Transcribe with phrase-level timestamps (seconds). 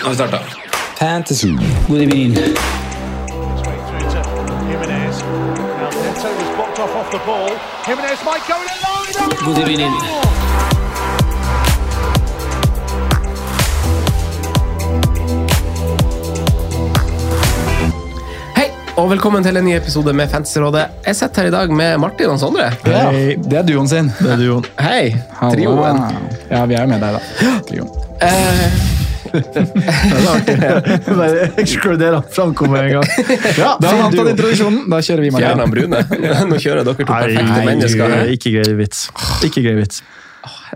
[0.00, 0.38] Nå har vi starta.
[0.98, 1.48] Fantasy.
[1.88, 2.36] God evening.
[9.44, 9.92] God evening.
[18.56, 20.86] Hei, og velkommen til en ny episode med Fantasyrådet.
[21.06, 22.70] Jeg sitter her i dag med Martin og Sondre.
[22.86, 24.08] Hei, det er duoen sin.
[24.20, 24.64] Det er duoen.
[24.80, 26.00] Hei, trioen.
[26.50, 27.52] Ja, vi er jo med deg, da.
[27.68, 27.92] Trioen.
[28.22, 28.99] Eh,
[31.20, 33.04] Bare ekskluder han framkom med en gang.
[33.58, 34.80] Ja, da har han tatt introduksjonen.
[34.90, 36.00] Da kjører vi, Fjern han brune.
[36.50, 38.14] Nå kjører dere to perfekte mennesker.
[38.16, 38.32] her.
[38.36, 39.06] ikke grei vits.
[39.46, 40.02] Ikke grei vits.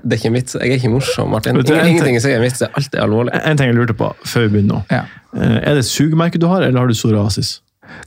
[0.04, 0.56] Det er ikke en vits.
[0.58, 1.56] Jeg er ikke morsom, Martin.
[1.56, 2.58] Du, Ingenting jeg sier er en vits.
[2.60, 3.32] det Alt er alvorlig.
[3.46, 4.80] En ting jeg lurte på før vi begynner nå.
[4.92, 5.04] Ja.
[5.38, 7.60] Eh, Er det sugemerke du har, eller har du psoriasis?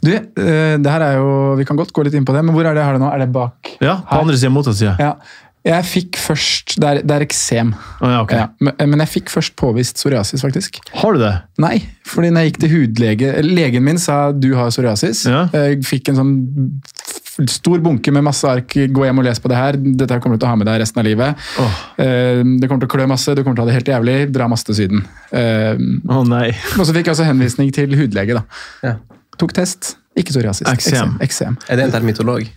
[0.04, 2.54] Du, eh, det her er jo Vi kan godt gå litt inn på det, men
[2.56, 3.10] hvor er det jeg har det nå?
[3.14, 3.72] Er det bak?
[3.80, 4.22] Ja, på Her.
[4.26, 4.96] andre siden motsatt side.
[5.00, 5.14] Ja.
[5.68, 7.74] Jeg fikk først Det er, det er eksem.
[8.00, 8.40] Oh, ja, okay.
[8.40, 10.80] Ja, men, men jeg fikk først påvist psoriasis, faktisk.
[11.02, 11.34] Har du det?
[11.60, 11.76] Nei,
[12.08, 15.26] fordi når jeg gikk til hudlege Legen min sa du har psoriasis.
[15.28, 15.46] Ja.
[15.54, 16.34] Jeg fikk en sånn
[17.52, 18.72] stor bunke med masse ark.
[18.90, 19.76] Gå hjem og les på det her.
[19.78, 21.44] Dette her kommer du til å ha med deg resten av livet.
[22.02, 24.16] Eh, Det kommer til å klø masse, du kommer til å ha det helt jævlig.
[24.34, 25.04] Dra masse til Syden.
[25.32, 25.78] Eh,
[26.18, 26.48] Å nei.
[26.80, 28.40] Og så fikk jeg altså henvisning til hudlege.
[28.40, 28.46] da.
[28.86, 28.96] Ja.
[29.38, 29.98] Tok test.
[30.18, 30.66] Ikke psoriasis.
[30.72, 31.18] Eksem.
[31.22, 31.60] Eksem.
[31.70, 32.48] Er det en dermitolog?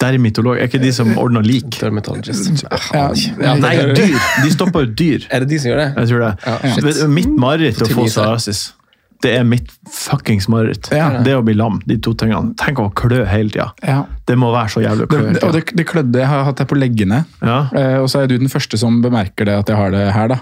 [0.00, 0.56] Dermitolog.
[0.58, 1.76] Er ikke de som ordner lik?
[1.80, 2.64] Dermatologist.
[2.94, 3.06] Ja,
[3.40, 4.16] Ja, Nei, dyr!
[4.44, 5.26] De stopper dyr.
[5.30, 5.88] Er det de som gjør det?
[5.98, 6.34] Jeg tror det.
[6.46, 7.08] Ja, shit.
[7.20, 8.62] Mitt mareritt å få psoriasis.
[9.20, 10.88] Det er mitt fuckings mareritt.
[10.96, 11.10] Ja.
[11.20, 12.54] Det å bli lam, de to tingene.
[12.56, 13.66] Tenk å klø hele tida.
[13.84, 13.98] Ja.
[14.24, 16.22] Det må være så jævlig klø det, og det, det klødde.
[16.22, 17.18] Jeg har hatt det på leggene.
[17.44, 17.58] Ja.
[17.76, 20.32] Eh, og så er du den første som bemerker det at jeg har det her,
[20.32, 20.40] da.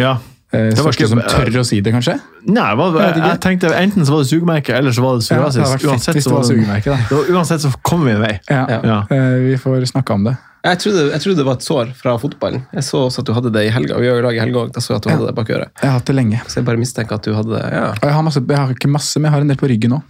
[0.00, 0.14] ja.
[0.54, 2.14] Eh, Det var ikke som tør å si det, kanskje?
[2.46, 5.48] Nei, hva, Jeg jeg tenkte enten så var det sugemerke, eller så var det Ja,
[5.50, 7.22] det Uansett det var var sugemerke, da.
[7.34, 8.34] Uansett så kommer vi en vei.
[8.48, 8.64] Ja.
[8.84, 8.98] Ja.
[9.10, 10.36] Eh, vi får snakke om det.
[10.64, 12.62] Jeg trodde, jeg trodde det var et sår fra fotballen.
[12.72, 13.98] Jeg så også at du hadde det i helga.
[14.00, 14.70] Vi gjør lag i helga òg.
[14.72, 15.68] Da så jeg at du hadde det bak øret.
[15.82, 16.40] Jeg har hatt det lenge.
[16.48, 17.64] Så jeg bare mistenker at du hadde det.
[17.74, 17.90] Ja.
[18.00, 20.02] Jeg har, masse, jeg har ikke masse, men jeg har en del på ryggen òg.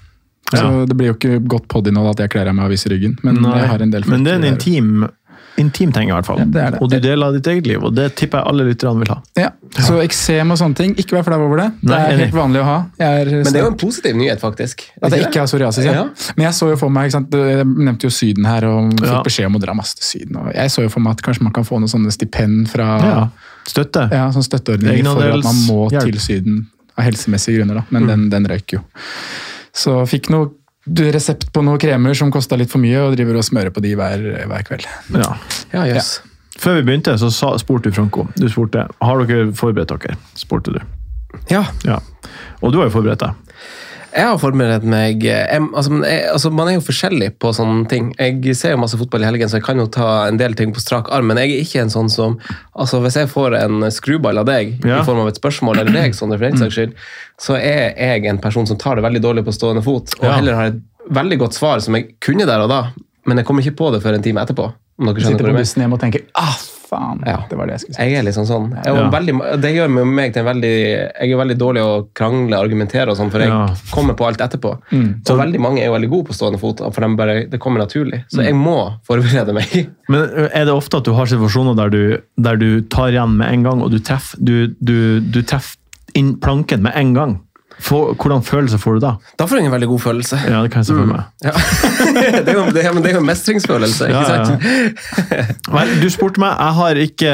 [0.55, 0.85] Så Ja.
[0.87, 3.19] det blir jo ikke godt podinnhold at jeg kler av meg og viser ryggen.
[3.25, 4.53] Men Nei, jeg har en del men det er en der.
[4.53, 5.09] intim,
[5.57, 6.39] intim ting, i hvert fall.
[6.41, 6.81] Ja, det er det.
[6.83, 9.17] Og du deler ditt eget liv, og det tipper jeg alle lytterne vil ha.
[9.39, 9.51] Ja.
[9.87, 11.69] Så eksem og sånne ting, ikke vær flau over det.
[11.83, 12.77] Det er helt vanlig å ha.
[12.99, 14.83] Jeg er, Men det er jo en positiv nyhet, faktisk.
[15.03, 15.93] At jeg ikke har psoriasis, ja.
[15.93, 16.05] Ja.
[16.37, 17.31] Men jeg så jo for meg, ikke sant?
[17.39, 19.23] jeg nevnte jo Syden her, og fikk Ja.
[19.23, 20.37] beskjed om å dra masse til Syden.
[20.43, 22.89] Og jeg så jo for meg at kanskje man kan få noen sånne stipend fra
[23.05, 23.29] Ja.
[23.67, 24.09] Støtte.
[24.13, 26.03] ja, sånn støtteordninger for at man må hjelp.
[26.11, 26.67] til Syden
[26.99, 27.75] av helsemessige grunner.
[27.75, 27.85] da.
[27.91, 28.81] Men den, den røyk jo.
[29.75, 30.51] Så fikk noe
[30.85, 33.83] du, resept på noen kremer som kosta litt for mye, og driver og smører på
[33.85, 34.89] de hver, hver kveld.
[35.17, 35.31] Ja.
[35.73, 36.19] Ja, jøss.
[36.61, 38.29] Før vi begynte, så sa, spurte du Franco.
[38.39, 40.19] Du spurte har dere forberedt dere.
[40.39, 40.81] spurte du.
[41.51, 41.65] Ja.
[41.85, 41.99] Ja.
[42.63, 43.35] Og du har jo forberedt deg.
[44.15, 47.89] Jeg har forberedt meg jeg, altså, men jeg, altså, Man er jo forskjellig på sånne
[47.91, 48.13] ting.
[48.21, 50.71] Jeg ser jo masse fotball i helgen, så jeg kan jo ta en del ting
[50.75, 52.37] på strak arm, men jeg er ikke en sånn som
[52.79, 55.01] altså Hvis jeg får en skruball av deg Ja.
[55.01, 56.95] i form av et spørsmål, eller deg, sånn, for den saks skyld,
[57.43, 60.37] så er jeg en person som tar det veldig dårlig på stående fot, og Ja.
[60.39, 62.81] heller har et veldig godt svar som jeg kunne der og da,
[63.27, 64.71] men jeg kommer ikke på det før en time etterpå.
[65.01, 66.55] Om dere skjønner Sitter på bussen hjem og tenker ah,
[66.95, 67.37] faen, Ja.
[67.51, 68.07] det var det jeg skulle si.
[68.09, 68.71] Jeg er liksom sånn.
[68.79, 69.11] Jeg er Ja.
[69.11, 70.73] veldig, det gjør meg- til en veldig
[71.21, 73.67] Jeg er veldig dårlig å krangle argumentere, og sånn, for jeg Ja.
[73.93, 74.79] kommer på alt etterpå.
[74.93, 75.21] Mm.
[75.29, 77.81] Og veldig mange er jo veldig gode på stående fot, for de bare, det kommer
[77.81, 78.23] naturlig.
[78.25, 78.31] Mm.
[78.33, 78.77] Så jeg må
[79.09, 79.91] forberede meg.
[80.09, 83.53] Men er det ofte at du har situasjoner der du, der du tar igjen med
[83.53, 85.77] en gang, og du treffer, du, du, du treffer
[86.15, 87.41] inn planken med en gang?
[87.85, 89.11] Få, hvordan følelse får du da?
[89.39, 90.39] Da får du en veldig god følelse.
[90.49, 91.27] Ja, det kan jeg se for meg.
[91.45, 91.53] Ja.
[92.47, 94.45] det, er jo, det, er, en mestringsfølelse, ikke Ja, ja.
[94.55, 95.69] sant?
[95.75, 97.33] Vel, du spurte meg, jeg har ikke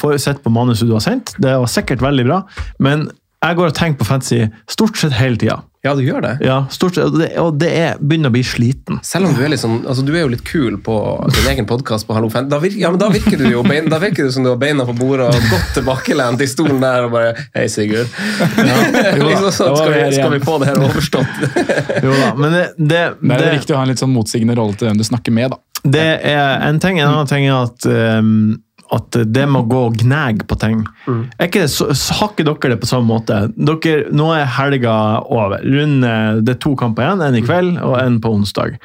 [0.00, 1.34] for- sett på manuset du har sendt.
[1.36, 2.40] Det var sikkert veldig bra,
[2.80, 3.10] men
[3.40, 5.60] jeg går og tenker på fantasy stort sett hele tida.
[5.80, 6.34] Ja, du gjør det.
[6.44, 7.06] Ja, stort sett.
[7.08, 8.98] Og det, og det er, begynner å bli sliten.
[9.06, 10.96] Selv om du er litt sånn, altså du er jo litt kul på
[11.32, 12.50] din egen podkast på Hallo Fan.
[12.52, 14.58] Da virker, ja, men da virker du jo bein, da virker du som du har
[14.60, 18.12] beina på bordet og godt tilbakelent i stolen der og bare Hei, Sigurd.
[18.12, 21.48] liksom sånn, skal, vi, skal vi få det her overstått?
[22.04, 24.76] Jo da, men det, det, Det er viktig å ha en litt sånn motsigende rolle
[24.76, 25.54] til den du snakker med.
[25.54, 25.60] da.
[25.96, 27.00] det er en ting.
[27.00, 27.88] En annen ting er at
[28.20, 28.58] um,
[28.90, 31.88] at det med å gå og gnage på ting er ikke det, så,
[32.18, 33.38] Har ikke dere det på samme måte?
[33.54, 34.94] Dere, nå er helga
[35.30, 35.62] over.
[35.62, 36.12] Runde,
[36.44, 37.22] det er to kamper igjen.
[37.24, 38.76] En i kveld og en på onsdag.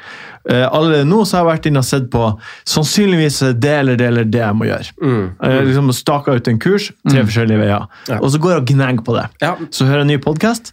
[0.46, 2.28] Uh, allerede nå så har jeg vært inne og sett på
[2.70, 4.94] sannsynligvis det eller det eller det jeg må gjøre.
[5.02, 7.86] Eh, liksom Staka ut en kurs, tre forskjellige veier.
[8.10, 8.20] Ja.
[8.20, 9.26] Og så går jeg og gnager på det.
[9.42, 9.54] Ja.
[9.74, 10.72] Så hører jeg en ny podkast,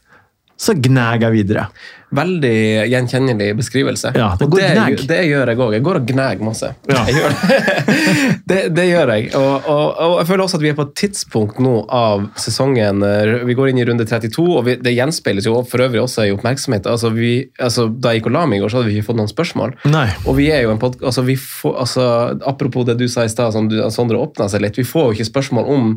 [0.61, 1.67] så gnager jeg videre.
[2.13, 2.57] Veldig
[2.91, 4.11] gjenkjennelig beskrivelse.
[4.17, 5.73] Ja, det og det, det gjør jeg òg.
[5.77, 6.69] Jeg går og gnager masse.
[6.89, 7.03] Ja.
[7.09, 7.59] Gjør det.
[8.51, 8.59] det.
[8.77, 9.29] Det gjør jeg.
[9.39, 13.03] Og, og, og jeg føler også at vi er på et tidspunkt nå av sesongen
[13.47, 16.33] Vi går inn i runde 32, og vi, det gjenspeiles jo for øvrig også i
[16.35, 16.87] oppmerksomhet.
[16.89, 19.09] Altså, vi, altså, da jeg gikk og la meg i går, så hadde vi ikke
[19.11, 19.75] fått noen spørsmål.
[19.93, 20.07] Nei.
[20.27, 22.09] Og vi er jo en pod, altså, vi får, altså,
[22.53, 24.77] Apropos det du sa i stad, som Sondre åpna seg litt.
[24.77, 25.89] Vi får jo ikke spørsmål om,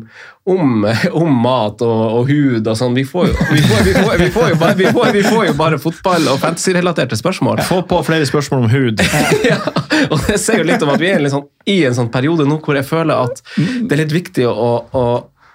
[0.49, 0.87] om,
[1.21, 2.97] om mat og, og hud og sånn.
[2.97, 7.17] Vi får jo, vi får, vi får, vi får jo bare, vi fotball og fantasy-relaterte
[7.19, 7.61] spørsmål.
[7.67, 9.01] Få på flere spørsmål om hud.
[9.51, 9.59] ja,
[10.11, 12.61] og det sier jo litt om at vi er sånn, i en sånn periode nå
[12.63, 15.03] hvor jeg føler at det er litt viktig å, å,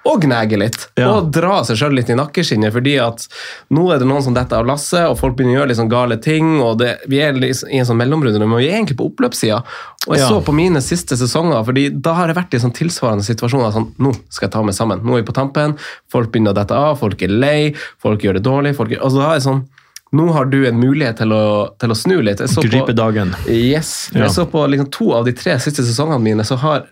[0.03, 0.89] og gnage litt.
[0.99, 1.13] Ja.
[1.15, 2.73] Og dra seg sjøl litt i nakkeskinnet.
[2.75, 3.23] fordi at
[3.71, 5.93] nå er det noen som detter av lasset, og folk begynner å gjøre litt sånn
[5.93, 6.57] gale ting.
[6.61, 9.63] og det, Vi er i en sånn mellomrunde, men vi er egentlig på oppløpssida.
[10.09, 10.29] Og jeg Ja.
[10.29, 13.73] så på mine siste sesonger, fordi da har jeg vært i sånn tilsvarende situasjoner.
[13.73, 15.01] sånn, Nå skal jeg ta meg sammen.
[15.05, 15.79] Nå er vi på tampen.
[16.11, 17.73] Folk begynner å dette av, folk er lei,
[18.03, 18.75] folk gjør det dårlig.
[18.75, 19.63] folk og så er det sånn,
[20.13, 21.45] Nå har du en mulighet til å,
[21.81, 22.41] til å snu litt.
[22.45, 23.31] Jeg så på- Gripe dagen.
[23.49, 24.11] Yes.
[24.13, 24.27] Ja.
[24.27, 26.85] Jeg så på liksom to av de tre siste sesongene mine, så har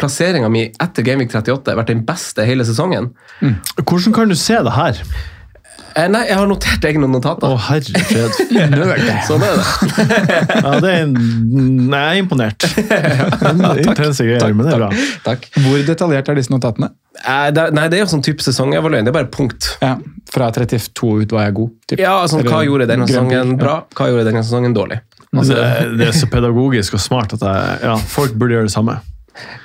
[0.00, 3.10] plasseringa mi etter Gaming 38 vært den beste hele sesongen.
[3.76, 5.02] Hvordan kan du se det her?
[5.92, 7.52] Eh, nei, jeg har notert egne notater.
[7.52, 7.88] Å, fred.
[9.28, 9.66] Sånn er det.
[10.62, 12.66] Ja, det er Nei, jeg er imponert.
[13.82, 14.90] Intense takk, men det er bra.
[15.26, 15.46] Takk.
[15.64, 16.92] Hvor detaljert er disse notatene?
[17.20, 19.06] Eh, det, nei, det er jo sånn type sesongevaluering.
[19.08, 19.74] Det er bare punkt.
[19.82, 19.96] Ja,
[20.32, 21.74] Fra 32 ut var jeg god.
[21.90, 22.00] Typ.
[22.00, 23.82] Ja, altså, Hva gjorde denne sesongen bra?
[23.98, 25.02] Hva gjorde denne sesongen dårlig?
[25.32, 25.56] Det,
[25.96, 28.98] det er så pedagogisk og smart at jeg, ja, folk burde gjøre det samme.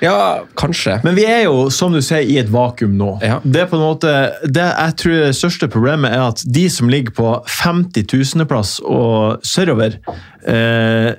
[0.00, 0.98] Ja, kanskje.
[1.04, 3.10] Men vi er jo, som du sier, i et vakuum nå.
[3.24, 3.40] Ja.
[3.44, 4.12] Det er på en måte,
[4.48, 9.44] det jeg tror det største problemet er at de som ligger på 50 000.-plass og
[9.46, 9.98] sørover,
[10.48, 11.10] eh,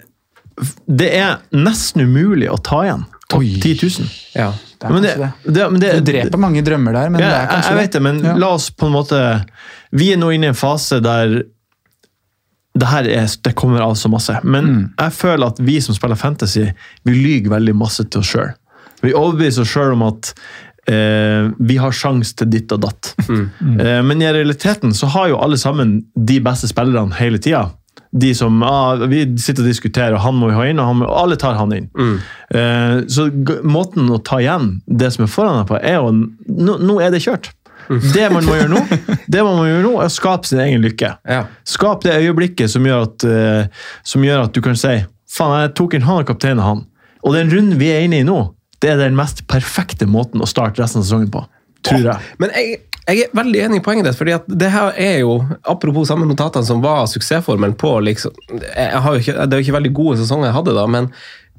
[0.90, 3.54] det er nesten umulig å ta igjen topp Oi.
[3.62, 4.10] 10 000.
[4.36, 4.50] Ja.
[4.80, 5.30] Det er Men det, det.
[5.54, 7.80] det, men det, Du dreper mange drømmer der, men ja, det er jeg, kanskje jeg
[7.84, 8.34] vet det, men Ja.
[8.40, 9.20] la oss på en måte
[9.92, 11.42] Vi er nå inne i en fase der
[12.88, 14.40] er, det kommer av så masse.
[14.44, 14.90] Men Mm.
[15.00, 16.66] jeg føler at vi som spiller fantasy,
[17.04, 18.54] vi lyver veldig masse til oss sjøl.
[19.02, 20.34] Vi overbeviser oss sjøl om at
[20.88, 23.14] eh, vi har sjanse til ditt og datt.
[23.30, 23.80] Mm.
[23.80, 27.70] Eh, men i realiteten så har jo alle sammen de beste spillerne hele tida.
[28.12, 30.98] De som ah, Vi sitter og diskuterer, og han må vi ha inn, og, han
[30.98, 31.90] må, og alle tar han inn.
[32.50, 36.10] Eh, så g måten å ta igjen det som er foran deg på, er jo
[36.50, 37.52] Nå, nå er det kjørt.
[37.90, 38.82] Det man må gjøre nå,
[39.34, 41.14] det man må gjøre nå, er å skape sin egen lykke.
[41.26, 41.44] Ja.
[41.68, 45.00] Skap det øyeblikket som gjør at, eh, som gjør at du kan si
[45.30, 46.84] faen, jeg tok inn han og kapteinen han.
[47.26, 48.42] Og den runden vi er inne i nå,
[48.80, 51.42] det er den mest perfekte måten å starte resten av sesongen på.
[51.88, 52.32] Tror jeg.
[52.42, 54.18] Men jeg, jeg er veldig enig i poenget ditt.
[54.20, 59.04] fordi at det her er jo, Apropos samme notatene som var suksessformelen på liksom, jeg
[59.04, 61.10] har jo ikke, Det er jo ikke veldig gode sesonger jeg hadde da, men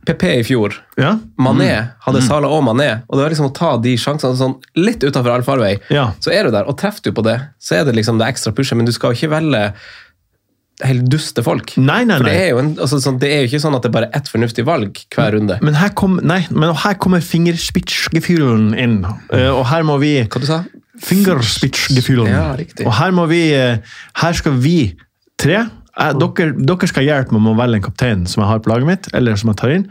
[0.09, 1.15] PP i fjor Ja?
[1.41, 1.73] Mané
[2.05, 5.35] hadde Salah og Mané, og det var liksom å ta de sjansene sånn litt utenfor
[5.35, 5.75] allfarvei.
[5.93, 6.11] Ja.
[6.25, 8.55] Så er du der, og treffer du på det, så er det liksom det ekstra
[8.57, 9.65] pushet, men du skal jo ikke velge
[10.87, 11.75] helt duste folk.
[11.81, 13.91] Nei, nei, For det er, en, altså, sånn, det er jo ikke sånn at det
[13.91, 15.59] er bare ett fornuftig valg hver runde.
[15.65, 20.43] Men her, kom, nei, men her kommer fingerspitzgefühlen inn, uh, og her må vi Hva
[20.43, 20.63] du sa
[21.01, 22.29] Fingerspitzgefühlen.
[22.29, 22.85] Ja, riktig.
[22.85, 23.79] Og her må vi eh,
[24.21, 24.75] Her skal vi
[25.41, 25.63] tre
[25.99, 28.71] eh, dere, dere skal hjelpe meg med å velge en kaptein som jeg har på
[28.73, 29.89] laget mitt, eller som jeg tar inn,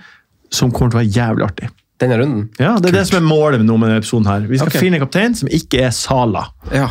[0.52, 1.70] som kommer til å være jævlig artig.
[2.00, 2.50] Denne runden?
[2.60, 4.26] Ja, Det er det som er målet nå med denne episoden.
[4.26, 4.46] her.
[4.48, 4.80] Vi skal okay.
[4.80, 6.46] finne en kaptein som ikke er Sala.
[6.72, 6.90] Ja,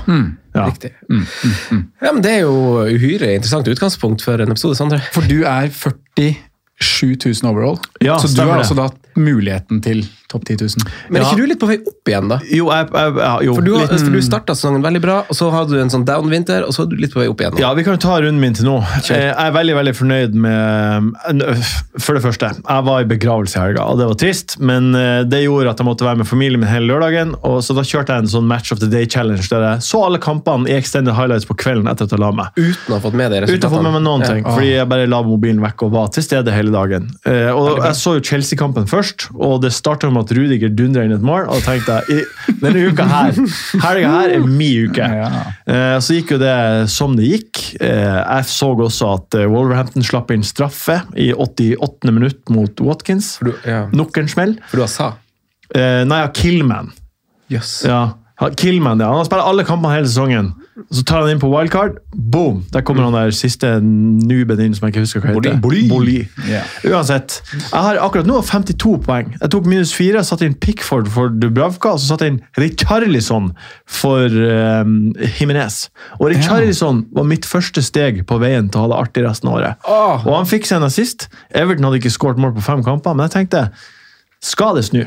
[0.54, 0.66] Ja.
[0.68, 0.90] riktig.
[1.08, 4.98] Ja, men Det er jo uhyre interessant utgangspunkt for en episode, Sandra.
[5.12, 8.66] For du er 47 000 overall, Ja, så du har det.
[8.66, 10.86] altså da muligheten til topp 10 000.
[11.10, 11.30] Men er Ja.
[11.32, 12.38] ikke du litt på vei opp igjen, da?
[12.52, 15.18] Jo, jeg, jeg, ja, jo For du, har- litt- for du starta sesongen veldig bra,
[15.28, 17.40] og så hadde du en sånn down-vinter, og så er du litt på vei opp
[17.40, 17.54] igjen.
[17.56, 17.60] Da.
[17.64, 18.78] Ja, Vi kan jo ta runden min til nå.
[18.82, 21.12] Eh, Jeg er veldig veldig fornøyd med
[22.00, 24.56] For det første, jeg var i begravelse i helga, og det var trist.
[24.60, 27.34] Men eh, det gjorde at jeg måtte være med familien min hele lørdagen.
[27.42, 30.18] og Så da kjørte jeg en sånn Match of the Day-challenge der jeg så alle
[30.22, 32.52] kampene i extended highlights på kvelden etter at jeg la meg.
[32.58, 33.58] Uten å ha fått med deg resultatene?
[33.58, 34.32] Uten å få med meg noen Ja.
[34.34, 37.10] ting, fordi jeg bare la mobilen vekk og var til stede hele dagen.
[37.26, 41.04] Eh, og Jeg så jo Chelsea-kampen først, og det starta med med at Rudiger dundra
[41.06, 42.26] inn et mål, og tenkte jeg
[42.60, 43.38] denne uka her,
[43.84, 45.08] helga her er min uke.
[45.70, 46.54] Eh, Så gikk jo det
[46.92, 47.62] som det gikk.
[47.80, 52.10] Eh, Jeg så også at eh, Wolverhampton slapp inn straffe i 88.
[52.12, 53.36] minutt mot Watkins.
[53.40, 53.86] Du, ja.
[53.94, 54.56] Nok en smell.
[54.68, 55.12] For du har sa?
[55.74, 56.92] Nei, ja, Killman.
[57.52, 57.82] Yes.
[57.86, 58.14] Ja,
[58.56, 59.08] Killman, ja.
[59.10, 60.52] Han har spilt alle kampene hele sesongen.
[60.94, 61.98] Så tar han inn på wildcard.
[62.14, 62.60] Boom!
[62.72, 65.58] Der kommer han der siste nuben inn som jeg ikke husker hva heter.
[65.62, 66.20] Boli.
[66.48, 66.62] Ja.
[66.86, 67.40] Uansett.
[67.54, 69.32] Jeg har akkurat nå 52 poeng.
[69.40, 73.50] Jeg tok minus 4, satte inn Pickford for Dubravka, og så satte inn Richarlison
[73.98, 74.96] for um,
[75.38, 75.88] Jimenez.
[76.20, 79.60] Og Richarlison var mitt første steg på veien til å ha det artig resten av
[79.60, 79.86] året.
[79.88, 80.26] Oh.
[80.28, 81.28] Og han fikk seg en assist.
[81.50, 83.68] Everton hadde ikke skåret mål på fem kamper, men jeg tenkte
[84.44, 85.02] skal det snu?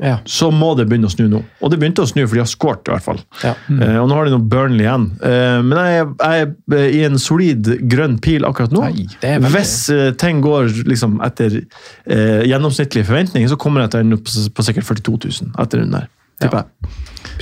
[0.00, 0.14] Ja.
[0.24, 1.42] så må det begynne å snu nå.
[1.60, 3.18] Og det begynte å snu, for de har skåret, i hvert fall.
[3.44, 3.50] Ja.
[3.68, 5.04] Eh, og nå har de noe Burnley igjen.
[5.20, 6.46] Eh, men jeg, jeg
[6.78, 8.86] er i en solid grønn pil akkurat nå.
[8.86, 14.00] Nei, veldig- Hvis eh, ting går liksom etter eh, gjennomsnittlige forventninger, så kommer jeg til
[14.00, 16.08] å ende opp på, på sikkert 42 000 etter den der.
[16.40, 16.62] Ja.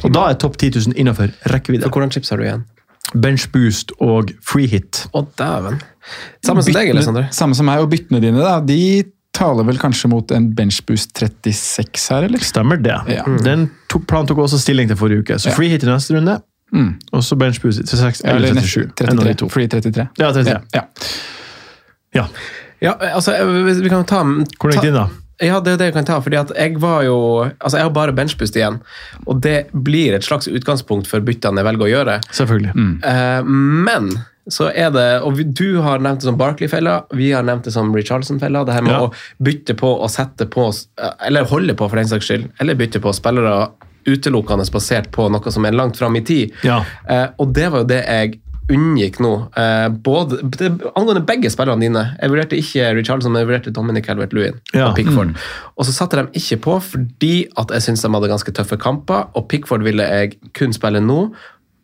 [0.02, 1.86] Og da er topp 10 000 innenfor rekkevidde.
[1.86, 2.64] For hvordan chips har du igjen?
[3.14, 5.04] Bench boost og free hit.
[5.16, 5.78] Å, dæven.
[6.44, 7.28] Samme som deg, Alexander.
[7.32, 9.04] Samme som meg, og byttene dine, da, de
[9.38, 12.42] taler vel kanskje mot en benchboost 36 her, eller?
[12.44, 12.96] Stemmer det.
[13.14, 13.24] Ja.
[13.46, 15.38] Den tok, planen tok også stilling til forrige uke.
[15.38, 15.54] Så Ja.
[15.56, 16.40] free hit i neste runde,
[16.72, 16.90] Mm.
[17.12, 18.86] og så benchboost 36 Ja, eller eller 37.
[18.90, 19.50] neste- En av 33.
[19.50, 20.08] Free 33.
[20.18, 20.60] Ja, 33.
[20.74, 20.82] Ja.
[22.14, 22.26] Ja.
[22.80, 23.32] Ja, altså,
[23.66, 25.08] vi vi kan ta Hvor gikk ta- din, da?
[25.40, 26.20] Ja, det er det jeg kan ta.
[26.20, 27.16] fordi at jeg var jo,
[27.60, 28.80] altså jeg har bare benchboost igjen.
[29.26, 32.20] Og det blir et slags utgangspunkt for byttene jeg velger å gjøre.
[32.32, 33.04] Selvfølgelig.
[33.04, 34.10] Eh, men
[34.48, 37.72] så er det, og vi, du har nevnt det som Barkley-fella, vi har nevnt det
[37.74, 38.64] som Richarlison-fella.
[38.66, 39.00] Det her med Ja.
[39.08, 39.12] å
[39.44, 40.68] bytte på og sette på,
[41.26, 43.70] eller holde på for den saks skyld, eller bytte på spillere
[44.08, 46.52] utelukkende basert på noe som er langt fram i tid.
[46.64, 46.82] Ja.
[47.08, 48.38] Eh, og det var jo det jeg
[48.68, 49.32] unngikk nå.
[49.56, 52.02] Eh, både, det, angående begge spillerne dine.
[52.20, 54.90] Jeg vurderte ikke Richarlison, men jeg vurderte Dominic Calvert-Lewin Ja.
[54.90, 55.34] og Pickford.
[55.76, 59.28] Og så satte de ikke på fordi at jeg syntes de hadde ganske tøffe kamper,
[59.34, 61.32] og Pickford ville jeg kun spille nå.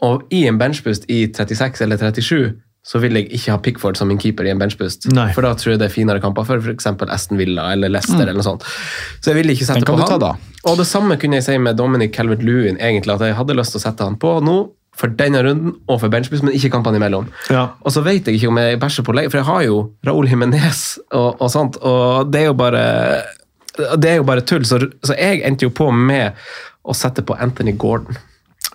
[0.05, 4.11] Og i en benchboost i 36 eller 37 så vil jeg ikke ha Pickford som
[4.13, 5.07] min keeper i en benchboost.
[5.17, 5.31] Nei.
[5.33, 6.91] For da tror jeg det er finere kamper for f.eks.
[7.09, 8.21] Aston Villa eller Leicester.
[8.21, 8.67] eller noe sånt.
[9.25, 10.43] Så jeg ville ikke sette på han.
[10.69, 13.81] Og det samme kunne jeg si med Dominic Calvert-Lewin, egentlig, at jeg hadde lyst til
[13.81, 14.59] å sette han på nå,
[14.95, 17.31] for denne runden og for benchboost, men ikke kampene imellom.
[17.51, 17.71] Ja.
[17.83, 20.29] Og så vet jeg ikke om jeg bæsjer på legg, for jeg har jo Raúl
[20.31, 20.85] Jiménez
[21.17, 22.85] og, og sånt, og det er jo bare
[23.75, 26.37] det er jo bare tull, så, så jeg endte jo på med
[26.85, 28.21] å sette på Anthony Gordon.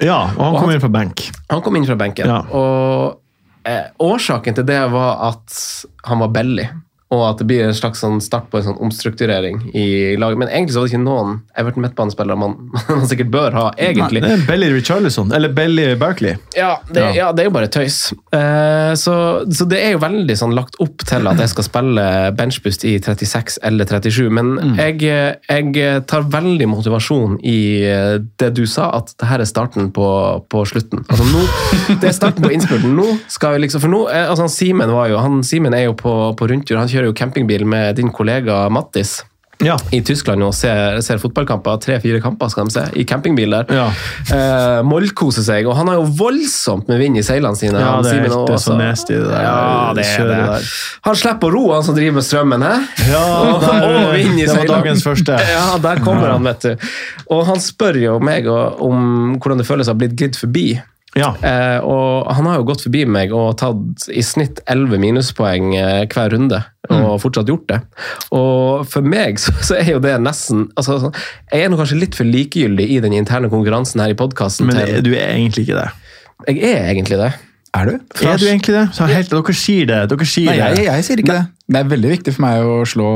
[0.01, 1.23] Ja, og han Og kom han- inn fra benk.
[1.49, 2.39] Han kom inn fra benken, Ja.
[2.51, 3.19] og
[3.65, 6.69] eh, årsaken til det var at han var billig.
[7.09, 10.37] Og at det blir en slags sånn start på en sånn omstrukturering i laget.
[10.43, 12.53] Men egentlig så var det ikke noen Everton midtbanespillere man,
[12.89, 14.21] man sikkert bør ha, egentlig.
[14.21, 16.35] Det er Belly Richarlison, eller Belly Barkley.
[16.57, 17.09] Ja, det, Ja.
[17.15, 18.11] ja, det er jo bare tøys.
[18.29, 19.15] Uh, så,
[19.49, 22.05] så det er jo veldig sånn lagt opp til at jeg skal spille
[22.37, 25.01] benchboost i 36 eller 37, men jeg,
[25.49, 30.05] jeg tar veldig motivasjon i eh, det du sa, at det her er starten på,
[30.51, 31.03] på slutten.
[31.09, 31.43] Altså nå,
[32.01, 32.93] Det er starten på innspurten.
[32.97, 35.95] Nå skal vi liksom, for nå, eh, altså Simen var jo, han Simen er jo
[35.97, 39.21] på, på rundtur, han kjører jo campingbil med din kollega Mattis
[39.61, 39.73] Ja.
[39.91, 41.79] i Tyskland og ser, ser fotballkamper.
[41.83, 43.65] Tre-fire kamper skal de se, i campingbil der.
[43.75, 43.87] Ja.
[44.31, 47.75] Eh, Mollkoser seg, og han har jo voldsomt med vind i seilene sine.
[47.79, 50.37] Ja, det er helt- det er så nasty, det der Ja, det er det.
[50.47, 50.69] der.
[51.09, 52.77] Han slipper å ro, han som driver med strømmen, hæ?
[53.11, 55.35] Ja, Og- der, og vind i det var dagens første.
[55.57, 56.87] Ja, der kommer han, vet du.
[57.29, 60.79] Og han spør jo meg om hvordan det føles å ha blitt glidd forbi.
[61.17, 61.31] Ja.
[61.41, 66.03] Eh, og han har jo gått forbi meg og tatt i snitt 11 minuspoeng eh,
[66.11, 67.03] hver runde, Mm.
[67.05, 67.77] og fortsatt gjort det.
[68.33, 71.13] Og for meg så, så er jo det nesten altså, sånn-
[71.51, 74.65] Jeg er nå kanskje litt for likegyldig i den interne konkurransen her i podkasten.
[74.71, 75.91] Men du er egentlig ikke det.
[76.47, 77.33] Jeg er egentlig det.
[77.77, 77.99] Er du?
[78.25, 78.85] Er du egentlig det?
[78.97, 79.99] Så helt, dere sier det.
[80.09, 81.45] Dere sier Nei, jeg, jeg, jeg sier ikke det.
[81.69, 83.09] Det er veldig viktig for meg å slå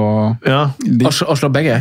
[0.45, 0.59] Ja.
[0.77, 1.79] de Å å slå begge.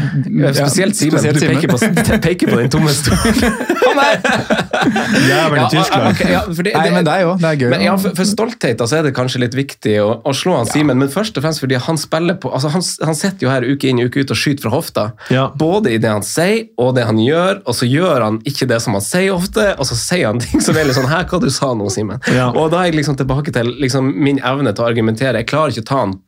[0.57, 1.21] Spesielt Simen.
[1.25, 1.79] Ja, Du peker på,
[2.25, 3.59] peker på den tomme stolen.
[4.83, 6.07] Jævelen i Tyskland.
[6.15, 7.39] Okay, ja, for det- Nei, det- men deg òg.
[7.41, 7.71] det er gøy.
[7.71, 10.67] Men ja, for, for stolthet altså, er det kanskje litt viktig å, å slå han
[10.67, 13.63] Simen, men først og fremst fordi han spiller på altså han, han sitter jo her
[13.69, 15.05] uke inn uke ut og skyter fra hofta.
[15.31, 15.51] Ja.
[15.55, 18.81] Både i det han sier og det han gjør, og så gjør han ikke det
[18.83, 21.41] som han sier ofte, og så sier han ting som er litt sånn Hæ, hva
[21.43, 22.21] du sa nå, Simen?
[22.33, 22.49] Ja.
[22.57, 25.43] Og da er jeg liksom tilbake til liksom, min evne til å argumentere.
[25.43, 26.19] Jeg klarer ikke å ta han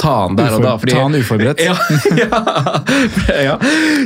[0.00, 0.74] ta han der og da.
[0.82, 1.60] Fordi, ta han uforberedt.
[1.64, 1.74] Ja,
[3.28, 3.56] ja, ja.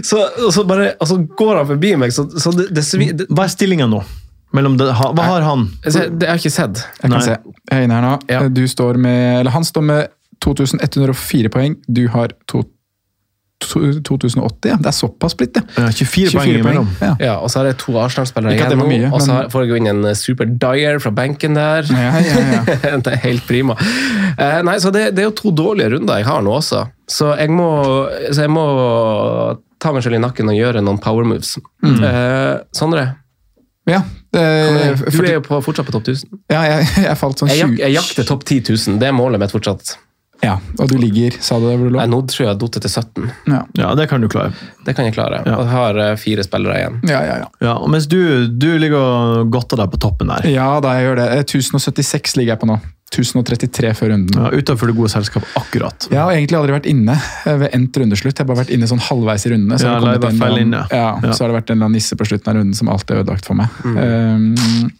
[0.05, 2.85] Så, og så bare, og så går han forbi meg, så, så det, det,
[3.19, 4.03] det, Hva er stillinga nå?
[4.57, 5.67] Mellom det, ha- hva har han?
[5.85, 6.79] det, det har jeg ikke sett.
[7.03, 7.25] Jeg kan Nei.
[7.27, 7.35] se.
[7.69, 8.13] Jeg er inne her nå.
[8.33, 8.41] Ja.
[8.49, 10.15] Du står med, eller han står med
[10.45, 11.75] 2104 poeng.
[11.89, 12.69] Du har to, to,
[13.65, 14.71] 2080.
[14.71, 14.77] Ja.
[14.79, 15.63] Det er såpass blitt, det.
[15.77, 16.89] Ja, 24 poeng imellom.
[17.03, 17.13] Ja.
[17.21, 19.73] Ja, og så har jeg to Arsenal-spillere igjen nå, mye, og så men- får jeg
[19.73, 21.89] jo inn en eh, Super Dyer fra benken der.
[21.91, 22.97] Ja, ja, ja.
[23.05, 23.77] det er helt prima.
[24.39, 26.85] Eh, nei, så det, det er jo to dårlige runder jeg har nå også.
[27.11, 27.69] Så jeg må,
[28.31, 28.67] så jeg må
[29.83, 31.57] ta meg selv i nakken og gjøre noen power moves.
[31.85, 31.99] Mm.
[32.05, 33.07] Eh, Sondre,
[33.89, 34.03] Ja,
[34.35, 34.43] det,
[35.09, 36.29] du er jo på, fortsatt på topp 1000.
[36.53, 39.41] ja jeg, jeg falt sånn Jeg, jak, jeg jakter topp 10 000, det er målet
[39.41, 39.95] mitt fortsatt.
[40.45, 41.99] Ja, og du ligger Sa du det hvor du lå?
[41.99, 43.31] Nei, nå tror jeg jeg har datt til 17.
[43.51, 43.63] Ja.
[43.81, 44.53] Ja, det kan du klare.
[44.87, 45.41] Det kan jeg klare.
[45.47, 45.57] Ja.
[45.59, 47.01] Og jeg har eh, fire spillere igjen.
[47.11, 47.49] Ja, ja, ja.
[47.65, 50.47] Ja, og Mens du, du ligger og godter deg på toppen der.
[50.53, 51.29] ja da, jeg gjør det.
[51.41, 52.79] Eh, 1076 ligger jeg på nå.
[53.09, 54.37] 1033 før runden.
[54.37, 56.09] Ja, Utenfor det gode selskap, akkurat.
[56.13, 58.35] Jeg har egentlig aldri vært inne eh, ved endt rundeslutt.
[58.37, 59.79] Jeg har bare vært inne sånn halvveis i rundene.
[59.81, 60.85] Så, Ja, har, det annen- ja.
[61.23, 63.17] ja, så har det vært en eller annen nisse på slutten av runden som alltid
[63.17, 63.81] er ødelagt for meg.
[63.85, 64.53] Um,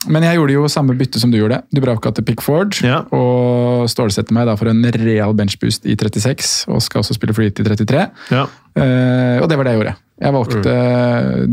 [0.09, 1.61] men jeg gjorde jo samme bytte som du gjorde.
[1.75, 2.81] Dubravka til Pickford.
[2.87, 3.03] Ja.
[3.15, 7.53] Og stålsetter meg da for en real benchboost i 36, og skal også spille free
[7.53, 8.09] hit i 33.
[8.33, 8.47] Ja.
[8.79, 9.97] Uh, og det var det jeg gjorde.
[10.19, 10.73] Jeg valgte,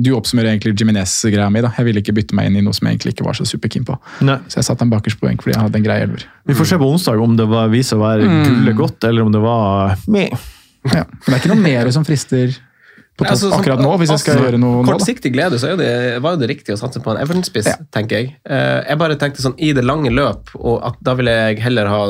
[0.01, 1.61] Du oppsummerer egentlig Jiminez-greia mi.
[1.61, 1.69] da.
[1.77, 3.85] Jeg ville ikke bytte meg inn i noe som jeg egentlig ikke var så superkeen
[3.85, 3.97] på.
[4.25, 4.39] Nei.
[4.49, 6.25] Så jeg satte den bakerst på benk fordi jeg hadde en grei elver.
[6.49, 9.31] Vi får se på onsdag om det var viser å være gullet godt, eller om
[9.35, 10.33] det var meh.
[10.93, 11.03] Ja.
[11.05, 12.53] Men det er ikke noe mer som frister
[13.15, 14.89] på topp Altså, sånn- akkurat nå, hvis jeg skal altså, gjøre noe nå.
[14.91, 17.75] Kortsiktig glede, så er det, var jo det riktig å satse på en Everton-spiss, Ja.
[17.95, 18.35] tenker jeg.
[18.45, 21.87] Eh, jeg bare tenkte sånn i det lange løp, og at da ville jeg heller
[21.87, 22.01] ha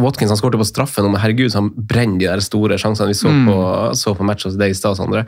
[0.00, 3.18] Watkins han skårte på straffen, og herregud, så han brenner de der store sjansene vi
[3.18, 3.46] så Mm.
[3.46, 3.56] på,
[3.94, 5.26] så på match hos deg i stad, Sondre.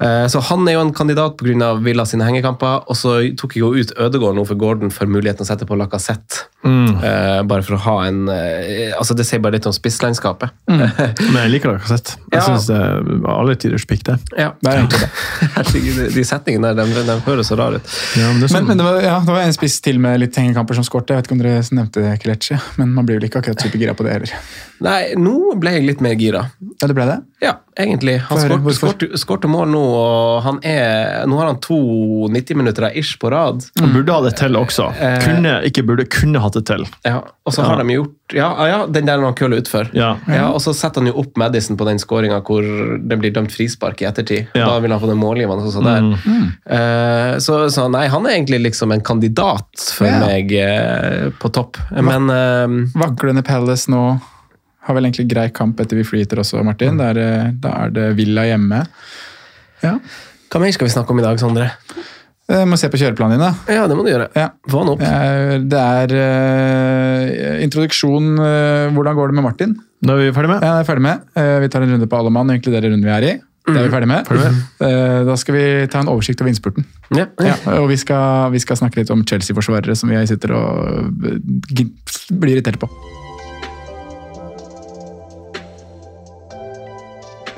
[0.00, 1.76] Eh, så han er jo en kandidat pga.
[1.82, 5.44] Villa sine hengekamper, og så tok jeg jo ut Ødegaard nå for Gordon for muligheten
[5.44, 6.46] å sette på Lacassette.
[6.64, 7.02] Mm.
[7.04, 10.50] Eh, bare for å ha en Altså, det sier bare litt om spisslandskapet.
[10.68, 10.90] Men
[11.36, 12.16] jeg liker Lacassette.
[12.32, 12.40] Jeg Ja.
[12.40, 14.16] synes det var alle tiders pikk, det.
[14.38, 14.52] Ja.
[14.60, 15.10] Det er egentlig det.
[15.56, 17.94] Herregud, de- setningene der, de, de høres så rare ut.
[18.18, 18.62] Ja, men det sånn.
[18.64, 21.14] Men, men det, var, ja, det var en spiss til med litt hengekamper som skårte.
[21.14, 23.94] Jeg vet ikke om dere nevnte det, Kelechi, men man blir vel ikke akkurat supergira
[23.98, 24.36] på det heller.
[24.84, 26.42] Nei, nå ble jeg litt mer gira.
[26.80, 27.16] Ja, det ble det?
[27.40, 28.18] Ja, egentlig.
[28.28, 28.38] Han
[28.76, 31.76] skårte- mål nå, og han er, nå har han to
[32.32, 33.64] 90-minutter ish på rad.
[33.80, 34.90] Han burde ha det til også.
[35.00, 35.18] Eh.
[35.24, 36.84] Kunne, ikke burde, kunne hatt det til.
[37.04, 39.88] Ja, og så har de gjort ja, ja, den der han køller utfor.
[39.94, 40.16] Ja.
[40.26, 42.64] Ja, og så setter han jo opp Madison på den skåringa hvor
[42.98, 44.48] det blir dømt frispark i ettertid.
[44.56, 44.66] Ja.
[44.72, 46.08] Da vil han få den målgivende også der.
[46.66, 50.18] Eh, så, så nei, han er egentlig liksom en kandidat for Ja.
[50.26, 51.78] meg eh, på topp.
[51.92, 52.66] Men eh,
[52.98, 54.02] Vaklende Palace nå
[54.86, 56.96] har vel egentlig grei kamp etter vi flyter også, Martin.
[57.00, 58.84] Da er, det- da er det Villa hjemme.
[59.82, 59.98] Ja.
[60.50, 61.70] hva mer skal vi snakke om i dag, Sondre?
[62.46, 63.74] Jeg må se på kjøreplanen din, da.
[63.74, 64.28] Ja, det må du gjøre.
[64.38, 64.50] Ja.
[64.70, 65.00] Få han opp.
[65.02, 69.74] Eh, Det er uh, introduksjon uh, Hvordan går det med Martin?
[70.06, 70.62] Da er vi ferdig med.
[70.62, 71.24] Ja, er ferdig med.
[71.34, 73.34] Uh, Vi tar en runde på alle mann, egentlig den runden vi er i.
[73.66, 74.28] Det er vi ferdig med.
[74.78, 76.84] Eh, Da skal vi ta en oversikt over innspurten.
[77.10, 77.24] Ja.
[77.42, 81.40] Ja, og vi skal, vi skal snakke litt om Chelsea-forsvarere som vi sitter og eh,
[82.30, 82.86] blir irritert på.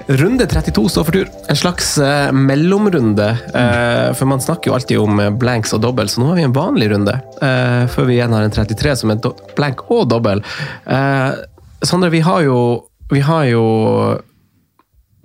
[0.09, 1.29] Runde 32 står for tur.
[1.53, 3.27] En slags eh, mellomrunde.
[3.55, 6.47] eh, for man snakker jo alltid om eh, blanks og dobbel, så nå har vi
[6.47, 7.13] en vanlig runde.
[7.45, 9.21] eh, før vi igjen har en 33 som er
[9.59, 10.41] blank og dobbel.
[10.87, 11.33] Eh,
[11.85, 12.57] Sondre, vi har jo
[13.13, 13.61] Vi har jo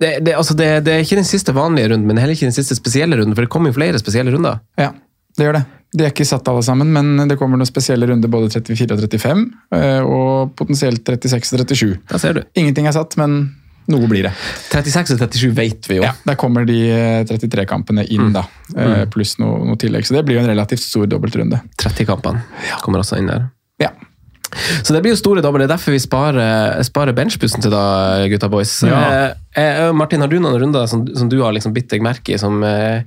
[0.00, 2.54] det, det, altså det, det er ikke den siste vanlige runden, men heller ikke den
[2.56, 4.58] siste spesielle runden, for det kommer jo flere spesielle runder.
[4.80, 4.90] Ja,
[5.38, 5.64] det gjør det.
[5.94, 9.04] De er ikke satt alle sammen, men det kommer noen spesielle runder både 34 og
[9.04, 9.44] 35,
[9.78, 11.92] eh, og potensielt 36 og 37.
[12.10, 12.42] Da ser du.
[12.58, 13.36] Ingenting er satt, men
[13.92, 14.32] noe blir det.
[14.70, 16.06] 36 og 37 vet vi jo.
[16.06, 20.06] Ja, Der kommer de eh, 33-kampene inn, da, eh, pluss noe, noe tillegg.
[20.08, 21.60] Så det blir jo en relativt stor dobbeltrunde.
[21.80, 22.44] 30-kampene
[22.84, 23.48] kommer også inn der.
[23.82, 23.92] Ja.
[24.82, 25.64] Så det blir jo store dobbel.
[25.64, 27.84] Det er derfor vi sparer, sparer benchbussen til da,
[28.30, 28.76] gutta boys.
[28.86, 29.00] Ja.
[29.54, 32.36] Eh, eh, Martin, har du noen runder som, som du har liksom bitt deg merke
[32.36, 33.02] i som eh,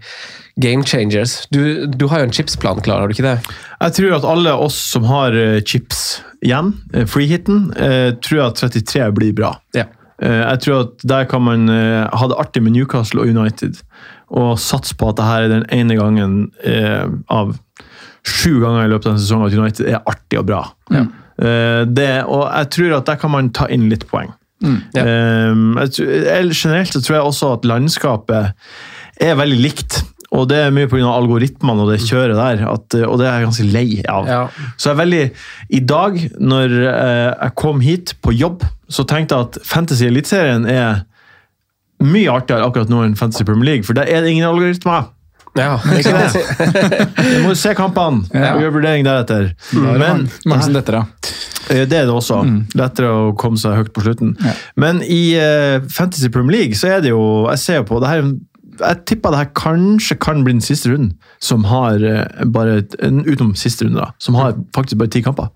[0.61, 1.39] game changers?
[1.53, 3.37] Du, du har jo en chipsplan klar, har du ikke det?
[3.79, 8.61] Jeg tror at alle oss som har eh, chips igjen, eh, freehiten, eh, tror at
[8.61, 9.55] 33 blir bra.
[9.77, 9.87] Ja.
[10.21, 13.81] Eh, Jeg tror at der kan man eh, ha det artig med Newcastle og United,
[14.33, 17.55] og satse på at dette er den ene gangen eh, av
[18.27, 20.65] sju ganger i løpet av en sesong at United er artig og bra.
[20.91, 21.05] Ja.
[21.85, 24.33] det, og jeg tror at der kan man ta inn litt poeng.
[24.65, 25.03] Ja.
[25.05, 28.53] Eh, jeg generelt så tror jeg også at landskapet
[29.21, 30.01] er veldig likt.
[30.35, 31.05] Og det er mye pga.
[31.07, 34.27] algoritmene og det kjøret der, at, og det er jeg ganske lei av.
[34.27, 34.41] Ja.
[34.75, 35.21] Så jeg er veldig
[35.69, 36.17] I dag,
[36.51, 41.03] når jeg kom hit på jobb, så tenkte jeg at Fantasy Eliteserien er
[42.03, 45.07] mye artigere akkurat nå enn Fantasy Premier League, for der er det ingen algoritmer.
[45.57, 47.07] Ja, Ikke det?
[47.17, 49.47] Du må se kampene og gjøre vurdering deretter.
[49.73, 51.07] Er det Men mange, som detter av.
[51.71, 52.43] Eh, Det er det også.
[52.77, 54.35] Lettere å komme seg høyt på slutten.
[54.45, 54.53] Ja.
[54.77, 58.11] Men i uh, Fantasy Premier League så er det jo Jeg ser jo på det
[58.11, 58.21] her
[58.83, 63.23] Jeg tipper det her kanskje kan bli den siste runden som har uh, bare en-
[63.25, 64.11] Utenom siste runde, da.
[64.21, 65.49] Som har faktisk bare ti kamper.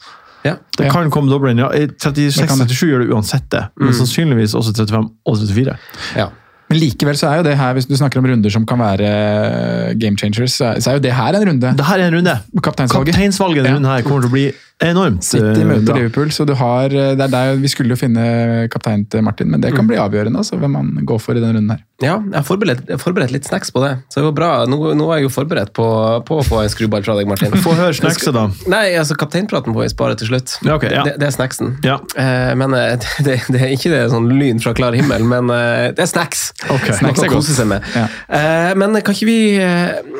[0.45, 0.55] Ja.
[0.77, 1.59] Det kan komme dobbelen.
[1.61, 2.29] Ja, i Det kan det.
[2.31, 5.75] 36-37 gjør det uansett det, men sannsynligvis også 35 og 34.
[6.17, 6.29] Ja.
[6.71, 9.03] Men likevel så er jo det her, hvis du snakker om runder som kan være
[9.11, 11.73] eh, game changers, så er, så er jo det her en runde.
[11.77, 12.35] Det her er en runde.
[12.63, 13.11] Kapteinsvalget.
[13.11, 13.75] Kapteinsvalget denne Ja.
[13.75, 14.45] runden her kommer til å bli
[14.85, 15.95] enormt City eh, møter.
[15.97, 19.49] Liverpool, så du har, eh, det er der vi skulle jo finne kapteinen til Martin,
[19.51, 19.65] men Mm.
[19.67, 21.83] det kan bli avgjørende altså, hvem han går for i denne runden her.
[22.01, 23.91] Ja, jeg har forberedt, forberedt litt snacks på det.
[24.09, 24.47] Så det går bra.
[24.65, 25.85] Nå, nå er jeg jo forberedt på,
[26.25, 27.53] på å få en skruball fra deg, Martin.
[27.61, 28.47] Få høre snackset, da.
[28.73, 30.55] Nei, altså kapteinpraten får vi spare til slutt.
[30.65, 31.03] Ja, okay, ja.
[31.05, 31.75] det, det er snacksen.
[31.85, 31.99] Ja.
[32.17, 32.95] Eh, men eh,
[33.27, 35.53] det, det er ikke det sånn lyn fra klar himmel, men
[35.93, 36.47] det er snacks.
[36.65, 36.97] Okay.
[36.97, 37.37] Snacks er godt.
[37.43, 37.85] kose seg med.
[37.93, 38.07] Ja.
[38.33, 39.37] Eh, men kan ikke vi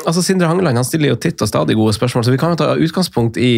[0.06, 2.62] altså Sindre Hangeland han stiller jo titt og stadig gode spørsmål, så vi kan jo
[2.62, 3.52] ta utgangspunkt i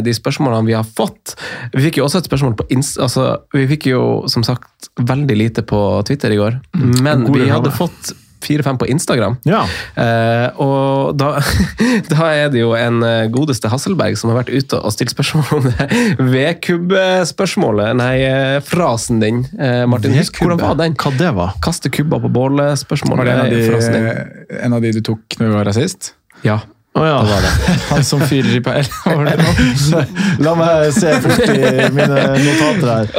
[0.00, 1.36] de spørsmålene vi har fått.
[1.72, 5.36] Vi fikk jo også et spørsmål på Insta Altså, vi fikk jo som sagt veldig
[5.36, 6.60] lite på Twitter i går,
[7.02, 8.14] men vi hadde fått
[8.46, 9.36] fire-fem på Instagram.
[9.42, 9.62] Ja.
[9.94, 11.40] Eh, og da,
[12.12, 15.58] da er det jo en eh, godeste Hasselberg som har vært ute og stilt spørsmål
[15.58, 15.88] om det
[16.34, 17.96] V-kubb-spørsmålet.
[17.98, 20.14] Nei, eh, frasen din, eh, Martin.
[20.18, 20.96] Husk hvordan var den?
[21.00, 21.56] Hva det var?
[21.64, 23.24] Kaste kubber på bålet-spørsmålet.
[23.24, 23.44] Var det en
[23.80, 26.14] av, de, en av de du tok når vi var rasist?
[26.46, 26.60] Ja.
[26.96, 27.16] Å ja.
[27.28, 27.74] Det det.
[27.90, 28.86] Han som fyrer i peil?
[30.44, 33.10] La meg se først i mine notater her.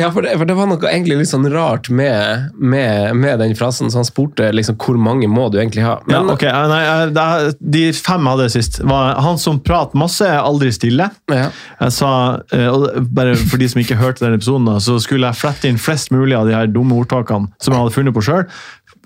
[0.00, 3.54] Ja, for det, for det var noe egentlig litt sånn rart med, med, med den
[3.58, 3.90] frasen.
[3.92, 5.98] Så han spurte liksom hvor mange må du egentlig ha.
[6.10, 6.68] Ja, Men, ok, okay.
[6.72, 6.82] nei,
[7.14, 11.10] det er- De fem jeg hadde sist, var han som prater masse, er aldri stille.
[11.30, 11.48] ja.
[11.80, 12.10] Jeg sa,
[12.52, 16.10] eh, bare For de som ikke hørte den episoden, så skulle jeg flette inn flest
[16.12, 18.44] mulig av de her dumme ordtakene som jeg hadde funnet på sjøl.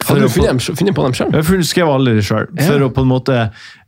[0.05, 1.31] Hadde du funnet, funnet på dem sjøl?
[1.39, 2.49] Jeg skrev aldri det sjøl.
[2.59, 2.89] For Ja.
[2.89, 3.37] å på en måte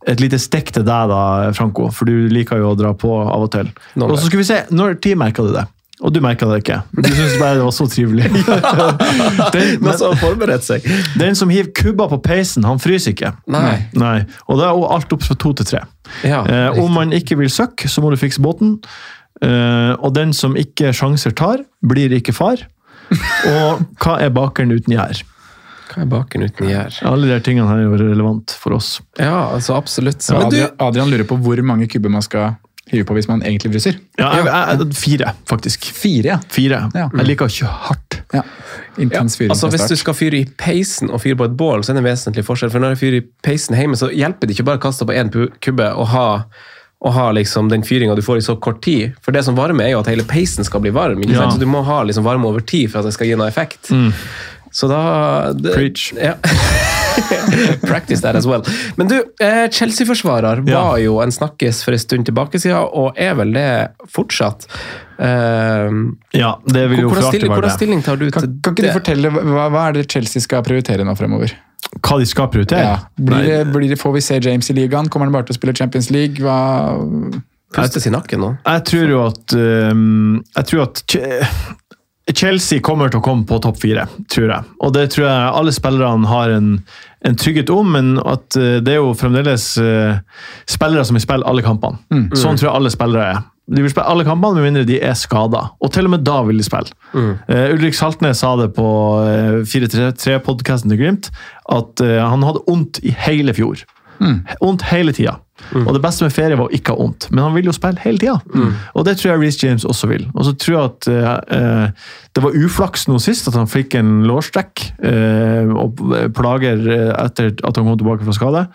[0.07, 1.23] Et lite stikk til deg, da,
[1.57, 3.73] Franco, for du liker jo å dra på av og til.
[3.99, 5.65] Og så skulle vi se, Når tid merka du det?
[6.05, 6.77] Og du merka det ikke.
[6.93, 8.27] Du syntes bare det var så trivelig.
[9.55, 10.85] den, Men så forberedt seg.
[11.17, 13.33] den som hiver kubber på peisen, han fryser ikke.
[13.49, 13.79] Nei.
[13.97, 14.19] Nei.
[14.45, 15.85] Og det er alt opp fra to til tre.
[16.23, 18.77] Ja, Eh, om man ikke vil søkke, så må du fikse båten.
[19.43, 22.61] Eh, og den som ikke sjanser tar, blir ikke far.
[23.47, 25.21] Og hva er bakeren uten gjær?
[25.97, 26.99] Hva er baken uten gjær?
[27.09, 28.99] Alle de tingene her er jo relevant for oss.
[29.17, 30.21] Ja, altså absolutt.
[30.29, 32.55] Ja, Men du, Adrian, Adrian lurer på hvor mange kubber man skal
[32.93, 33.97] hive på hvis man egentlig fryser.
[34.21, 35.89] Ja, jeg, jeg, fire, faktisk.
[35.97, 36.37] Fire, ja.
[36.53, 36.83] Fire.
[36.95, 37.09] Ja.
[37.19, 38.21] Jeg liker ikke hardt.
[38.37, 38.45] ja.
[39.03, 41.91] Intens fyring altså Hvis du skal fyre i peisen og fyre på et bål, så
[41.93, 42.71] er det en vesentlig forskjell.
[42.73, 45.17] For når jeg fyrer i peisen hjemme, så hjelper det ikke bare å kaste på
[45.17, 45.33] én
[45.65, 46.27] kubbe og ha,
[47.03, 49.19] og ha liksom den fyringa du får i så kort tid.
[49.25, 51.21] For det som varmer, er jo at hele peisen skal bli varm.
[51.27, 51.51] Ikke Ja.
[51.51, 53.91] Så du må ha liksom varme over tid for at det skal gi noe effekt.
[54.77, 56.11] Så da det, Preach.
[56.21, 56.35] Ja.
[57.89, 58.63] Practice that as well.
[59.01, 60.83] Men du, eh, Chelsea-forsvarer Ja.
[60.83, 64.67] var jo en snakkes for en stund tilbake siden, og er vel det fortsatt.
[65.17, 67.49] Uh, Ja, det vil jo hvordan, være det.
[67.49, 70.43] hvordan stilling tar du Kan, til kan ikke du fortelle, hva, hva er det Chelsea
[70.45, 71.55] skal prioritere nå fremover?
[72.03, 72.85] Hva de skal prioritere?
[72.85, 72.99] Ja.
[73.17, 75.09] Blir, det, blir det, får vi se James i ligaen?
[75.09, 76.37] Kommer han bare til å spille Champions League?
[76.45, 77.41] Hva,
[77.77, 78.53] Pustes i nakken nå.
[78.65, 81.03] Jeg tror jo at um, Jeg tror at
[82.35, 84.71] Chelsea kommer til å komme på topp fire, tror jeg.
[84.83, 86.73] Og det tror jeg alle spillerne har en,
[87.29, 90.19] en trygghet om, men at eh, det er jo fremdeles uh,
[90.67, 92.03] spillere som vil spille alle kampene.
[92.35, 93.45] Sånn tror jeg alle spillere er.
[93.67, 96.41] De vil spille alle kampene med mindre de er skada, og til og med da
[96.47, 96.91] vil de spille.
[97.15, 98.89] Eh, Ulrik Saltnes sa det på
[99.23, 101.31] uh, 433-podkasten til Glimt,
[101.75, 103.83] at uh, han hadde vondt i hele fjor.
[104.61, 105.39] Vondt hele tida.
[105.73, 108.03] Og det beste med ferie var å ikke ha vondt, men han vil jo spille
[108.03, 108.37] hele tida.
[108.95, 110.27] Og det tror jeg Reece James også vil.
[110.35, 113.97] Og så tror jeg at eh, eh, det var uflaks nå sist at han fikk
[113.99, 116.05] en lårstrekk eh, og
[116.37, 118.67] plager eh, etter at han kom tilbake fra skade.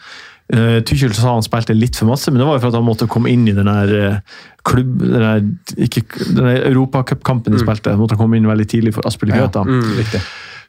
[0.52, 2.84] Uh, Tykkjel sa han spilte litt for masse, men det var jo for at han
[2.84, 4.98] måtte komme inn i den der eh, klubb...
[5.00, 5.46] Den der,
[5.86, 6.04] ikke,
[6.36, 7.94] den her Europacupkampen de spilte.
[7.96, 9.64] måtte han komme inn veldig tidlig for Aspelikueta.
[9.96, 10.20] Riktig.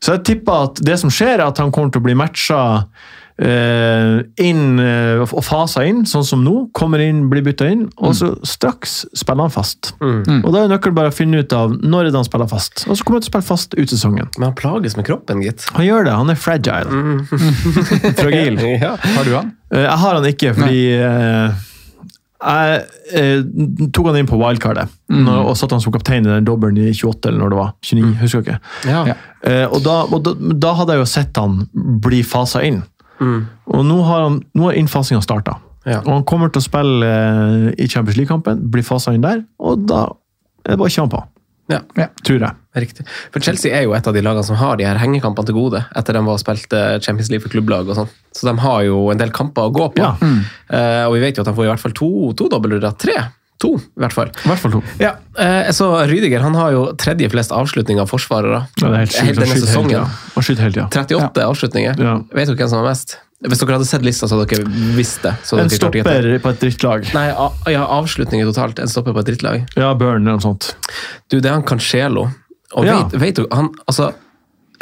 [0.02, 2.60] Så jeg tipper at det som skjer, er at han kommer til å bli matcha
[2.78, 2.86] eh,
[3.40, 6.68] inn eh, og fasa inn, sånn som nå.
[6.76, 9.92] Kommer inn, blir bytta inn, og så straks spiller han fast.
[10.02, 12.84] Og Da er nøkkelen bare å finne ut av når han spiller fast.
[12.88, 14.28] Og så kommer han til å spille fast ut sesongen.
[14.38, 15.64] Men han plages med kroppen, gitt.
[15.76, 17.02] Han gjør det, han er fragile.
[18.22, 18.58] Fragil.
[18.82, 18.96] Ja.
[18.96, 19.52] Har du han?
[19.74, 21.52] Eh, Jeg har han ikke fordi Nei.
[22.42, 22.80] jeg
[23.14, 23.42] eh,
[23.94, 26.88] tok han inn på wildcardet når- og satte han som kaptein i den dobbelen i
[26.94, 27.70] 28, eller når det var.
[27.84, 28.90] 29, husker jeg ikke.
[28.90, 29.02] Ja.
[29.12, 29.14] Ja.
[29.46, 30.32] Eh, og da, og da,
[30.64, 31.60] da hadde jeg jo sett han
[32.02, 32.80] bli fasa inn.
[33.72, 35.58] Og nå har, han, nå har innfasinga starta.
[35.88, 36.00] Ja.
[36.04, 39.86] Og han kommer til å spille eh, i Champions League-kampen, blir fasa inn der, og
[39.90, 40.06] da
[40.62, 41.22] er det bare å kjøre han på.
[41.72, 41.78] Ja.
[41.96, 42.08] Ja.
[42.26, 42.58] Tror jeg.
[42.82, 43.04] Riktig.
[43.32, 45.82] For Chelsea er jo et av de lagene som har de her hengekampene til gode,
[45.98, 48.10] etter de var spilt eh, Champions League for klubblag og sånn.
[48.34, 50.02] Så de har jo en del kamper å gå på.
[50.02, 50.14] Ja.
[50.72, 52.94] Eh, og vi vet jo at de får i hvert fall to, to dobbeltrunder.
[53.00, 53.18] Tre!
[53.62, 54.30] To, i hvert fall.
[54.42, 54.80] I hvert fall to.
[54.98, 58.64] Ja, eh, så Rydiger han har jo tredje flest avslutninger av forsvarere.
[58.80, 59.28] Ja, det er helt sykt.
[59.28, 60.06] Helt denne sesongen.
[60.06, 60.88] Helt Han skyter hele tida.
[60.90, 62.00] 38 avslutninger.
[62.02, 62.16] Ja.
[62.34, 63.18] Vet du hvem som har mest?
[63.42, 64.66] Hvis dere hadde sett lista, så hadde dere
[64.98, 65.32] visst det.
[65.46, 67.08] Så En stopper på et drittlag.
[67.14, 67.24] Nei,
[67.74, 68.78] ja, avslutninger totalt.
[68.82, 69.64] En stopper på et drittlag.
[69.74, 70.74] Ja, Burn eller noe sånt.
[71.28, 72.28] Du, det er han Cancelo.
[72.74, 73.00] Og Ja.
[73.02, 74.12] vet, vet du, han, altså,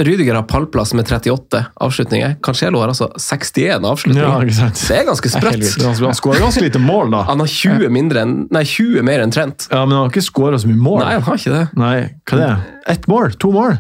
[0.07, 2.37] Rydiger har pallplass med 38 avslutninger.
[2.43, 4.51] Cancelo har altså 61 avslutninger.
[4.51, 4.69] Ja.
[4.75, 5.67] Det er ganske sprøtt.
[5.85, 7.23] Han skårer ganske lite mål, da.
[7.31, 9.67] Han har 20, mindre enn, nei, 20 mer enn Trent.
[9.71, 11.03] Ja, Men han har ikke skåra så mye mål.
[11.05, 11.65] Nei, han har ikke det.
[11.81, 11.97] Nei,
[12.31, 12.79] hva er det?
[12.97, 13.35] Ett mål?
[13.43, 13.77] To mål?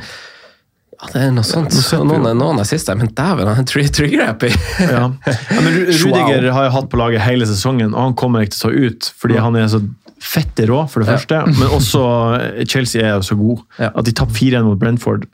[1.00, 1.72] Ja, det er noe sånt.
[1.72, 4.50] Ja, Noen, noen er siste, men dæven, han er tri- trigger-happy.
[4.84, 5.06] Ja.
[5.54, 8.52] Ja, men Ru- Rudiger har jeg hatt på laget hele sesongen, og han kommer ikke
[8.58, 9.80] til å ta ut fordi han er så
[10.20, 11.38] fette rå, for det første.
[11.56, 12.00] Men også
[12.36, 13.62] eh, Chelsea er jo så god.
[13.80, 15.24] At de tapte 4-1 mot Brentford,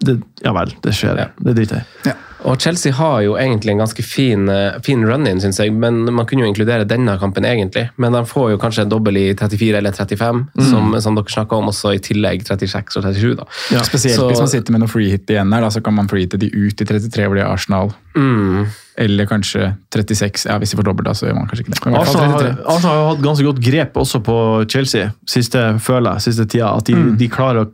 [0.00, 1.16] det, ja vel, det skjer.
[1.16, 1.28] Ja.
[1.38, 2.18] Det driter jeg i.
[2.44, 5.72] Og Chelsea har jo egentlig en ganske fin, eh, fin run-in, syns jeg.
[5.72, 7.86] Men man kunne jo inkludere denne kampen, egentlig.
[7.96, 10.64] Men de får jo kanskje en dobbel i 34 eller 35, Mm.
[10.70, 13.34] som, som dere snakka om, også i tillegg 36 og 37.
[13.38, 13.44] da.
[13.82, 16.06] Spesielt Så- hvis man sitter med noe free hit igjen her, da, så kan man
[16.06, 17.94] free hitte de ut i 33 hvor de er Arsenal.
[18.14, 18.66] Mm.
[18.98, 20.44] Eller kanskje 36.
[20.44, 21.96] Ja, hvis de får dobbelt, da, så gjør man kanskje ikke det.
[21.96, 26.20] Arsenal har, Arsenal har jo hatt ganske godt grep også på Chelsea, siste, føler jeg,
[26.28, 26.76] siste tida.
[26.76, 27.72] At de, de klarer å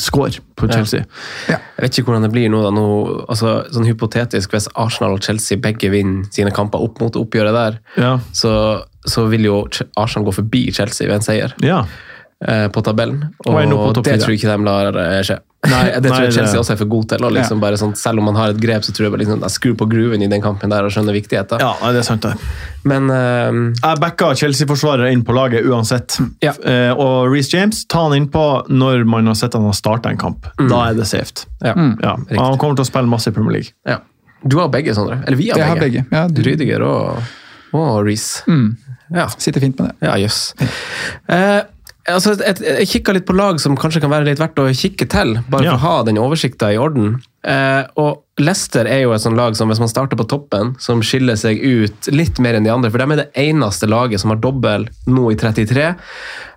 [0.00, 1.04] score på Chelsea.
[1.48, 2.60] Jeg vet ikke hvordan det blir nå.
[2.66, 2.84] da, nå
[3.30, 7.78] altså, sånn Hypotetisk, hvis Arsenal og Chelsea begge vinner sine kamper opp mot oppgjøret der,
[8.00, 8.12] Ja.
[8.36, 8.52] så,
[9.06, 9.58] så vil jo
[9.96, 11.84] Arsenal gå forbi Chelsea ved en seier ja.
[12.72, 13.30] På tabellen.
[13.46, 15.38] Og Og på det tror jeg ikke de lar eh, skje.
[15.68, 17.24] Nei, det tror jeg Chelsea også er for god til.
[17.28, 19.42] Og liksom bare sånn, selv om man har et grep, så tror jeg bare liksom,
[19.44, 21.60] jeg skrur på grooven i den kampen der og skjønner viktigheten.
[21.60, 22.32] ja, det er sant, det.
[22.88, 26.16] Men uh, Jeg backa Chelsea-forsvarere inn på laget uansett.
[26.40, 26.54] Ja.
[26.64, 30.16] Uh, og Reece James, ta han innpå når man har sett han har starta en
[30.22, 30.48] kamp.
[30.56, 31.44] Da er det safe.
[31.60, 31.74] ja.
[31.76, 32.16] Ja.
[32.40, 33.76] Han kommer til å spille masse i Premier League.
[33.84, 34.00] ja.
[34.40, 35.18] Du har begge, Sondre?
[35.26, 36.00] Eller vi har Jeg har begge.
[36.08, 36.16] begge.
[36.16, 37.18] Ja, du- Rydiger og,
[37.76, 38.40] og Reece.
[38.48, 38.70] Mm.
[39.12, 39.26] Ja.
[39.36, 40.08] Sitter fint med det.
[40.08, 40.54] Ja, jøss.
[41.28, 41.60] Eh,
[42.14, 45.08] altså, jeg, jeg kikka litt på lag som kanskje kan være litt verdt å kikke
[45.10, 45.76] til, bare Ja.
[45.76, 47.18] for å ha den oversikta i orden.
[47.40, 51.00] Eh, og Leicester er jo et sånt lag som hvis man starter på toppen, som
[51.04, 52.90] skiller seg ut litt mer enn de andre.
[52.92, 55.86] For de er det eneste laget som har dobbel nå i 33,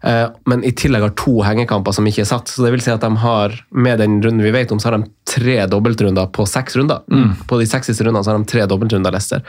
[0.04, 2.52] eh, men i tillegg har to hengekamper som ikke er satt.
[2.52, 4.98] Så det vil si at de har, med den runden vi vet om, så har
[5.00, 7.04] de tre dobbeltrunder på seks runder.
[7.48, 9.44] På de seks siste rundene så har de tre dobbeltrunder, Leicester.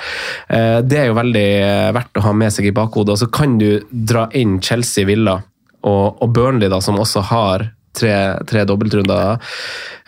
[0.48, 3.14] Eh, det er jo veldig eh, verdt å ha med seg i bakhodet.
[3.14, 5.40] Og så kan du dra inn Chelsea Villa
[5.84, 8.14] og, og Burnley, da, som også har tre,
[8.48, 9.36] tre dobbeltrunder.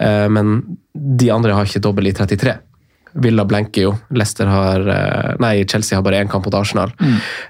[0.02, 0.56] Eh, men
[0.94, 2.56] de andre har ikke dobbel i 33.
[3.16, 3.92] Villa blenker jo.
[4.12, 6.90] Leicester har eh, Nei, Chelsea har bare én kamp mot Arsenal.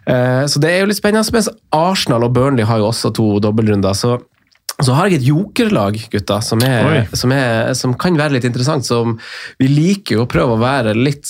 [0.06, 1.26] Eh, så det er jo litt spennende.
[1.34, 3.96] Mens Arsenal og Burnley har jo også to dobbeltrunder.
[3.98, 4.18] Så,
[4.78, 8.86] så har jeg et jokerlag, gutter, som, er, som, er, som kan være litt interessant.
[8.86, 9.16] Som
[9.58, 11.26] vi liker jo å prøve å være litt,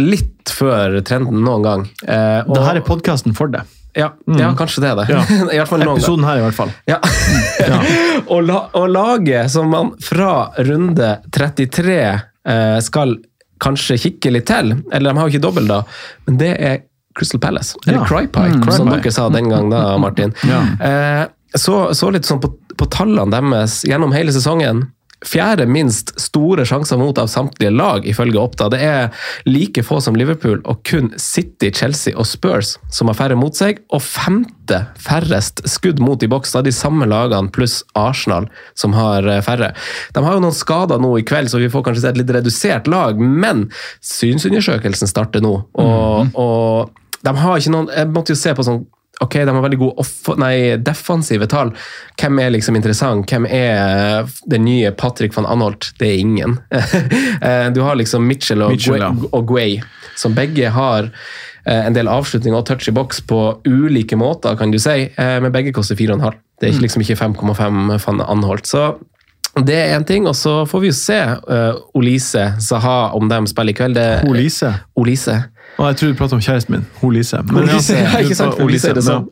[0.00, 1.86] litt før trenden noen gang.
[2.06, 3.62] Eh, og- Det her er podkasten for det.
[3.98, 4.08] Ja,
[4.38, 5.06] ja, kanskje det er det.
[5.12, 5.22] Ja.
[5.54, 5.98] I hvert fall noen.
[5.98, 6.70] Episoden her, i hvert fall.
[6.88, 6.98] Ja.
[8.32, 10.30] og, la, og laget som man fra
[10.68, 13.16] runde 33 eh, skal
[13.58, 15.80] kanskje kikke litt til, eller de har jo ikke dobbelt da,
[16.28, 16.76] men det er
[17.18, 17.74] Crystal Palace.
[17.86, 18.04] Eller Ja.
[18.06, 20.30] Crypie, Mm, som dere sa den gang da, Martin.
[20.46, 21.24] eh,
[21.58, 24.84] så, så litt sånn på, på tallene deres gjennom hele sesongen.
[25.26, 28.68] Fjerde minst store sjanser mot av samtlige lag, ifølge Oppda.
[28.70, 33.38] Det er like få som Liverpool, og kun City, Chelsea og Spurs som har færre
[33.38, 33.80] mot seg.
[33.94, 38.46] Og femte færrest skudd mot i boks av de samme lagene, pluss Arsenal,
[38.78, 39.72] som har eh, færre.
[40.14, 42.34] De har jo noen skader nå i kveld, så vi får kanskje se et litt
[42.38, 43.66] redusert lag, men
[44.04, 45.56] synsundersøkelsen starter nå.
[45.82, 48.84] Og, og de har ikke noen Jeg måtte jo se på sånn
[49.20, 51.72] Ok, de har veldig gode off nei, defensive tall.
[52.20, 53.26] Hvem er liksom interessant?
[53.26, 55.90] Hvem er den nye Patrick van Anholt?
[55.98, 56.58] Det er ingen.
[57.38, 59.12] Eh, du har liksom Mitchell og, Mitchell, ja.
[59.32, 59.76] Og Guay,
[60.18, 64.72] som begge har eh, en del avslutninger og touch i boks på ulike måter, kan
[64.74, 66.34] du si, eh, men begge koster 4,5.
[66.58, 68.66] Det er liksom ikke 5,5 van Anholt.
[68.66, 68.88] Så
[69.64, 73.38] det er én ting, og så får vi jo se uh, Olise, Saha, om de
[73.50, 73.94] spiller i kveld.
[73.98, 74.72] Det- Olise.
[74.98, 75.38] Olise.
[75.78, 76.86] Og jeg tror du prater om kjæresten min.
[77.00, 77.38] Hun Lise.
[77.46, 78.56] Men Lise, ja, ikke sant?
[78.58, 79.28] Hun er det sånn.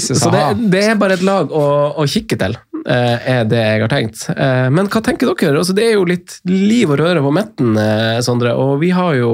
[0.00, 1.64] Så det, det er bare et lag å,
[2.00, 4.24] å kikke til, eh, er det jeg har tenkt.
[4.32, 5.58] Eh, Men hva tenker dere?
[5.60, 8.54] Altså, det er jo litt liv og røre på midten, eh, Sondre.
[8.56, 9.32] Og vi har jo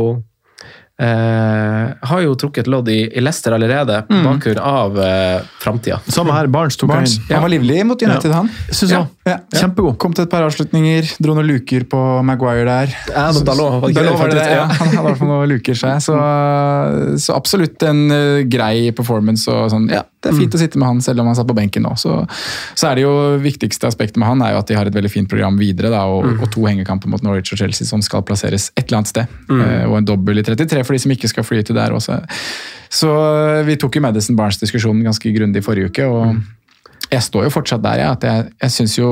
[1.02, 6.00] eh, har jo trukket lodd i, i Leicester allerede, på bakgrunn av eh, framtida.
[6.10, 6.50] Samme her.
[6.52, 7.18] Barnes tok Barnes.
[7.18, 7.28] inn.
[7.30, 8.50] Han var livlig mot United, han.
[8.70, 9.06] Synes Ja.
[9.28, 9.36] Ja.
[9.52, 9.98] Kjempegod.
[10.00, 12.94] Kom til et par avslutninger, dro noen luker på Maguire der.
[13.12, 13.26] Ja,
[14.22, 14.62] var det ikke det, ja.
[14.78, 15.98] Han hadde i hvert fall noen luker seg.
[16.04, 16.16] Så,
[17.20, 19.44] så absolutt en uh, grei performance.
[19.52, 21.56] og sånn, ja, Det er fint å sitte med han selv om han satt på
[21.58, 21.92] benken nå.
[22.00, 22.14] Så,
[22.78, 23.12] så er det jo
[23.44, 25.92] viktigste aspektet med han er jo at de har et veldig fint program videre.
[25.92, 29.12] Da, og, og to hengekamper mot Norwich og Chelsea som skal plasseres et eller annet
[29.12, 29.36] sted.
[29.52, 32.20] Eh, og en dobbel i 33 for de som ikke skal fly til der også.
[32.88, 36.08] Så eh, vi tok jo Madison Barnes-diskusjonen ganske grundig forrige uke.
[36.08, 36.38] og
[37.08, 39.10] jeg står jo fortsatt der, ja, At jeg, jeg syns jo,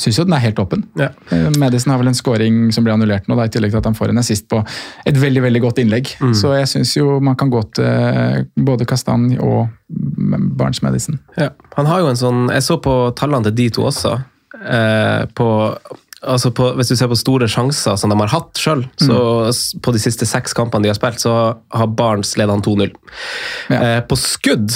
[0.00, 0.84] syns jo den er helt åpen.
[0.98, 1.10] Ja.
[1.32, 3.88] Eh, Madison har vel en scoring som ble annullert nå, da, i tillegg til at
[3.88, 4.60] han får en assist på
[5.08, 6.12] et veldig veldig godt innlegg.
[6.36, 11.20] Så jeg syns jo man kan gå til eh, både Kastanj og Barnes Madison.
[11.40, 11.52] Ja.
[11.78, 14.18] Han har jo en sånn Jeg så på tallene til de to også.
[14.62, 15.48] Eh, på
[16.24, 19.74] altså på, Hvis du ser på store sjanser som de har hatt sjøl, så s-
[19.82, 22.92] på de siste seks kampene de har spilt, så har Barnes ledet han 2-0.
[23.70, 23.80] Ja.
[23.82, 24.70] Eh, på skudd,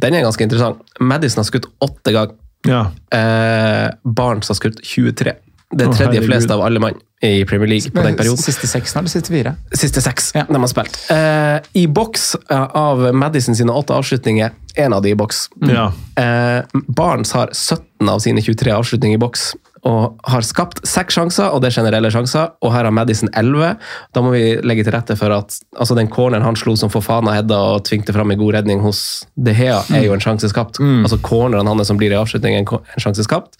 [0.00, 0.82] den er ganske interessant.
[1.00, 2.34] Madison har skutt åtte ganger.
[2.68, 2.86] Ja.
[3.10, 5.34] Eh, Barnes har skutt 23.
[5.72, 8.36] Det er tredje oh, flest av alle mann i Premier League på den perioden.
[8.42, 9.54] Siste seks eller siste fire?
[9.72, 10.42] Siste seks Ja.
[10.44, 10.98] de har spilt.
[11.10, 15.46] Eh, I boks eh, av Madison sine åtte avslutninger, én av de i boks.
[15.64, 15.86] ja.
[16.20, 19.54] Eh, Barnes har 17 av sine 23 avslutninger i boks.
[19.88, 22.52] Og har skapt seks sjanser, og det er generelle sjanser.
[22.62, 23.72] Og her har Madison 11.
[24.14, 27.34] Da må vi legge til rette for at altså den corneren han slo som Fofana
[27.34, 30.78] hedda og tvingte fram en god redning hos De Hea, er jo en sjanse skapt.
[30.80, 33.58] Altså corneren hans som blir i avslutning, er en sjanse skapt.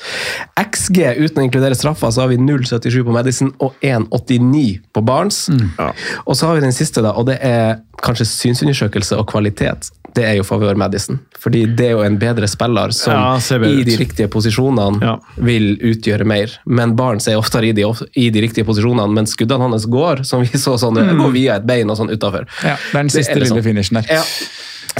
[0.60, 5.48] XG uten å inkludere straffa, så har vi 0,77 på Madison og 1,89 på Barnes.
[6.26, 9.90] Og så har vi den siste, da, og det er kanskje synsundersøkelse og kvalitet.
[10.12, 11.18] Det er jo favør Madison.
[11.40, 15.14] Fordi det er jo en bedre spiller som Ja, i de riktige posisjonene Ja.
[15.36, 16.52] vil utgjøre mer.
[16.66, 20.44] Men Barents er oftere i de, i de riktige posisjonene, men skuddene hans går som
[20.44, 21.16] vi så sånn, mm.
[21.22, 22.46] går via et bein og sånn utafor.
[22.62, 23.64] Ja, det er den siste lille sånn.
[23.64, 24.20] finishen der.
[24.20, 24.22] Ja.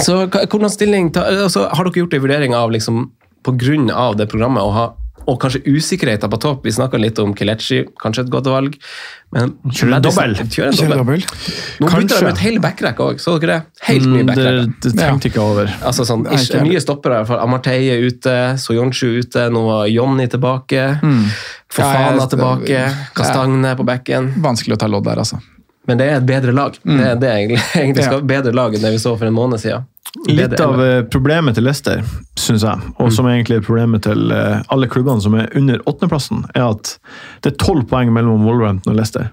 [0.01, 3.11] Så hvordan stilling ta, altså, Har dere gjort en vurdering av liksom,
[3.45, 4.85] på grunn av det programmet å ha
[5.27, 6.65] og kanskje usikkerheten på topp.
[6.65, 8.75] Vi snakka litt om Kelechi, kanskje et godt valg.
[9.33, 10.33] Men kjører en dobbel.
[10.53, 11.23] Kjør en dobbel.
[11.81, 13.85] Nå bytter de ut hele backrekka òg, så dere det?
[13.87, 14.65] Helt ny backrekka.
[14.83, 15.71] Det, det tenkte ikke over.
[15.81, 16.61] Altså sånn, Nei, ikke.
[16.67, 17.23] Nye stoppere.
[17.29, 20.83] for Amarteie ute, Soyonchu ute, nå var Jonny tilbake.
[21.73, 22.83] Fofana Ja, jeg- tilbake,
[23.17, 24.33] Kastagne på bekken.
[24.43, 25.39] Vanskelig å ta lodd der, altså.
[25.87, 26.77] Men det er et bedre lag.
[26.83, 28.27] Det er det egentlig, egentlig skal Ja.
[28.29, 29.83] bedre lag enn det vi så for en måned siden.
[30.29, 32.03] Litt av eh, problemet til Leicester,
[32.37, 36.43] syns jeg, og som egentlig er problemet til eh, alle klubbene som er under åttendeplassen,
[36.53, 36.91] er at
[37.41, 39.31] det er tolv poeng mellom Wolverhampton og Leicester.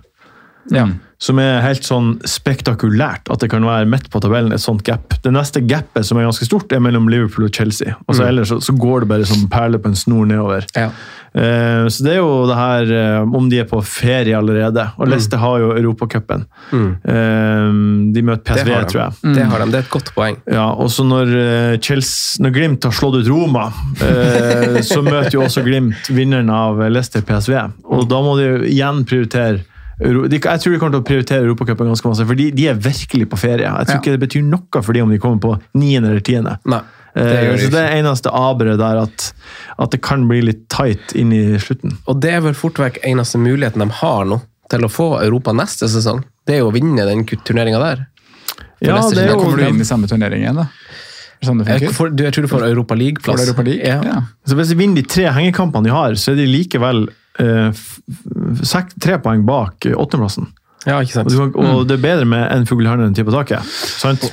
[0.68, 0.88] Ja.
[1.20, 5.18] Som er helt sånn spektakulært at det kan være midt på tabellen et sånt gap.
[5.20, 7.92] Det neste gapet som er ganske stort, er mellom Liverpool og Chelsea.
[8.07, 10.64] Og så Ellers så, går det bare som perler på en snor nedover.
[10.73, 10.88] Ja.
[11.37, 14.87] Eh, så det er jo det her eh, om de er på ferie allerede.
[14.96, 16.46] Og Leicester har jo Europacupen.
[16.73, 17.68] Eh,
[18.16, 18.83] de møter PSV, de.
[18.88, 19.37] tror jeg.
[19.37, 19.70] Det har de.
[19.70, 20.40] Det er et godt poeng.
[20.49, 23.68] Ja, og så når, eh, Chelsea, når Glimt har slått ut Roma,
[24.01, 27.61] eh, så møter jo også Glimt vinneren av Leicester PSV.
[27.92, 29.66] Og da må de jo igjen prioritere
[30.00, 33.28] Jeg tror de kommer til å prioritere Europacupen ganske masse, for de, de er virkelig
[33.28, 33.66] på ferie.
[33.68, 34.00] Jeg tror Ja.
[34.00, 36.56] ikke det betyr noe for dem om de kommer på niende eller tiende.
[36.64, 39.32] Nei, det Eh, det så det er eneste aberet der, at,
[39.82, 41.96] at det kan bli litt tight inn i slutten.
[42.06, 45.50] Og det er vel fort vekk eneste muligheten de har nå til å få Europa
[45.52, 46.22] neste sesong.
[46.46, 48.06] Det er jo å vinne den turneringa der.
[48.80, 50.68] Ja, det er jo kommer du inn i samme turnering igjen, da.
[51.40, 53.42] Er sånn Jeg, for, jeg tror du får Europa League-plass.
[53.46, 53.82] Europa League?
[53.84, 54.00] Ja.
[54.04, 54.22] Ja.
[54.46, 57.19] Så hvis de vinner de tre hengekampene de har, så er de likevel eh,
[58.66, 60.48] sek- tre poeng bak eh, åttendeplassen.
[60.87, 61.33] ja, ikke sant.
[61.35, 63.64] Og, du og det er bedre med en fugl i hånden enn ti på taket.
[64.00, 64.31] Sant?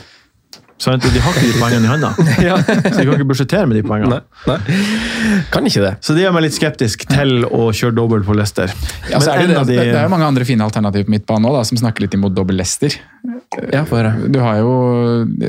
[0.78, 1.02] Sant?
[1.02, 2.10] De har ikke de poengene i hånda,
[2.48, 2.58] Ja.
[2.62, 4.20] så de kan ikke budsjettere med de poengene.
[4.46, 5.42] Nei, nei.
[5.50, 5.94] Kan ikke det.
[6.06, 8.70] Så de gjør meg litt skeptisk til å kjøre dobbelt på Leicester.
[9.10, 11.50] Ja, så er det, det, de- det er jo mange andre fine alternativer på midtbanen
[11.50, 12.94] òg, som snakker litt imot dobbel Leicester.
[13.74, 13.82] Ja.
[14.30, 14.72] Du har jo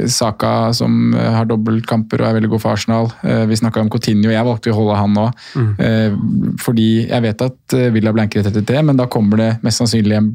[0.09, 3.11] Saka som eh, har dobbeltkamper og er veldig god for Arsenal.
[3.27, 5.29] Eh, Vi snakka om Coutinho, jeg valgte å holde han nå.
[5.59, 6.57] Mm.
[6.63, 10.17] Fordi jeg vet at eh, Villa blanker i 33, men da kommer det mest sannsynlig
[10.23, 10.33] en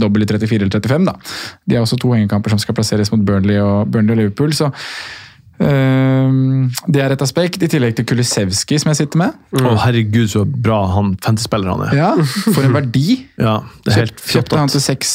[0.00, 1.04] dobbel i 34 eller 35.
[1.08, 1.14] da.
[1.66, 4.52] De har også to hengekamper som skal plasseres mot Burnley og, Burnley og Liverpool.
[4.56, 4.68] så
[5.60, 6.34] eh,
[6.86, 9.38] Det er et aspekt, i tillegg til Kulisevskij, som jeg sitter med.
[9.60, 11.96] Å, herregud, så bra han fantasyspilleren er.
[11.96, 12.10] Ja,
[12.50, 13.22] For en verdi!
[13.46, 15.14] Ja, det er helt Kjøpte kjøpte han til seks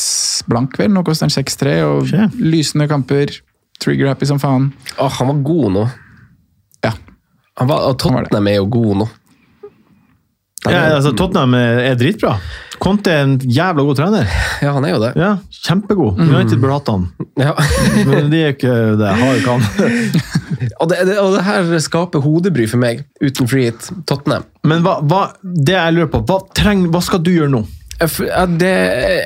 [0.49, 0.91] blank, vel.
[0.95, 1.77] Nå koster han 6-3.
[1.87, 2.29] Og Skje.
[2.41, 3.37] lysende kamper.
[3.79, 4.71] Trigger-happy som faen.
[4.99, 5.85] Oh, han var god nå.
[6.83, 6.91] Ja.
[7.61, 9.07] Han var, og Tottenham er jo god nå.
[10.67, 12.33] Ja, altså, Tottenham er dritbra.
[12.79, 14.29] Conte er en jævla god trener.
[14.63, 15.11] Ja, han er jo det.
[15.19, 15.31] Ja,
[15.65, 16.19] Kjempegod.
[16.19, 17.07] United burde hatt han,
[17.39, 17.53] Ja.
[18.09, 19.09] men de er ikke det.
[19.19, 19.65] Har ikke han.
[20.79, 23.91] og, det, det, og det her skaper hodebry for meg, uten free hit.
[24.09, 24.47] Tottenham.
[24.67, 27.65] Men hva, hva, det jeg lurer på, hva, treng, hva skal du gjøre nå?
[27.99, 28.69] Ja, det,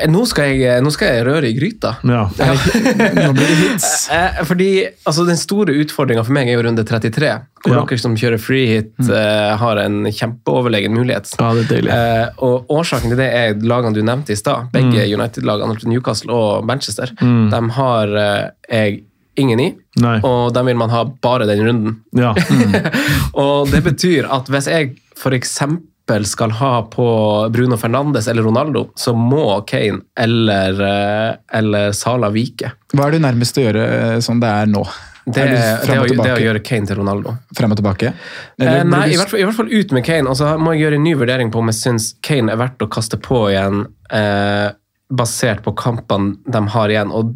[0.09, 1.91] nå, skal jeg, nå skal jeg røre i gryta.
[2.09, 2.23] Ja.
[3.19, 3.89] Nå blir det hits.
[4.13, 4.67] Eh, fordi
[5.07, 7.29] altså, Den store utfordringa for meg er jo runde 33,
[7.63, 7.83] hvor Ja.
[7.87, 11.31] dere som kjører free hit, eh, har en kjempeoverlegen mulighet.
[11.39, 11.93] ja, det er deilig.
[11.93, 14.69] Eh, og Årsaken til det er lagene du nevnte i stad.
[14.73, 17.13] Begge United-lagene, altså Newcastle og Manchester.
[17.21, 18.13] De har
[18.69, 19.03] jeg
[19.37, 20.19] ingen i, Nei.
[20.21, 21.95] og dem vil man ha bare den runden.
[22.13, 22.33] Ja.
[23.33, 25.55] Og det betyr at hvis jeg f.eks.
[26.27, 27.07] skal ha på
[27.53, 32.71] Bruno Fernandes eller Ronaldo, så må Kane eller, eh, eller Sala vike.
[32.93, 34.83] Hva er det nærmest å gjøre sånn det er nå?
[35.23, 35.53] Det, er
[35.87, 37.31] det, å, det å gjøre Kane til Ronaldo.
[37.55, 38.11] Frem og tilbake?
[38.59, 40.27] Eh, nei, i hvert, fall, i hvert fall ut med Kane.
[40.27, 42.83] Og så må jeg gjøre en ny vurdering på om jeg syns Kane er verdt
[42.83, 44.73] å kaste på igjen, eh,
[45.13, 47.13] basert på kampene de har igjen.
[47.15, 47.31] Og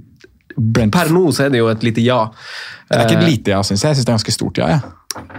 [0.58, 2.26] Brent- per nå så er det jo et lite ja.
[2.90, 3.94] Det er ikke Eh, et lite ja, syns jeg.
[3.94, 4.70] Jeg syns det er ganske stort ja.
[4.74, 4.80] ja.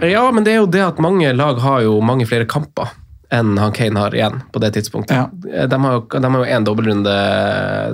[0.07, 2.89] Ja, men det er jo det at mange lag har jo mange flere kamper
[3.31, 5.13] enn han Kane har igjen på det tidspunktet.
[5.13, 5.65] Ja.
[5.69, 7.15] De har jo de én dobbeltrunde,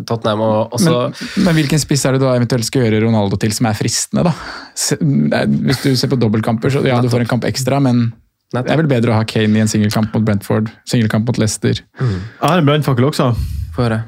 [0.07, 3.39] Tottenham, og, også Men, men hvilken spiss er det du da eventuelt skal gjøre Ronaldo
[3.41, 4.31] til som er fristende, da?
[5.67, 8.07] Hvis du ser på dobbeltkamper, så ja, du får en kamp ekstra, men
[8.55, 11.81] det er vel bedre å ha Kane i en singelkamp mot Brentford, singelkamp mot Leicester.
[11.99, 13.33] Jeg har en brannfakkel også.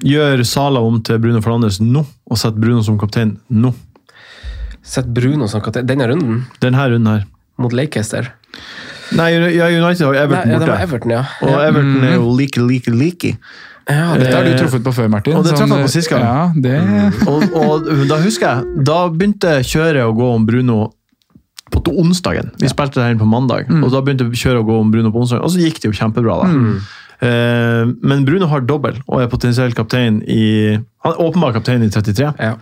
[0.08, 3.74] Gjør Sala om til Bruno Fernandes nå, og sett Bruno som kaptein nå.
[4.88, 7.26] Sett Bruno som kaptein denne runden, Denne runden her.
[7.60, 8.32] mot Leicester.
[9.16, 10.84] Nei, ja, United har Nei, Everton ja, det var borte.
[10.84, 11.24] Everton, ja.
[11.42, 11.56] Og.
[11.64, 13.34] Everton er jo like, like, like.
[13.88, 15.36] ja Dette har du Eh, truffet på før, Martin.
[15.38, 16.22] og det traff Sånn, jeg på sist gang.
[16.22, 16.76] Ja, det...
[17.28, 20.80] Og, og da husker jeg, da begynte kjøret å gå om Bruno
[21.72, 22.52] på onsdagen.
[22.60, 25.12] Vi spilte det her inn på mandag, og da begynte kjøret å gå om Bruno
[25.12, 26.38] på onsdagen, og så gikk det jo kjempebra.
[26.44, 26.52] da.
[27.28, 31.90] Eh, men Bruno har dobbel og er potensiell kaptein i Han er åpenbart kaptein i
[31.90, 32.28] 33.
[32.40, 32.54] Ja.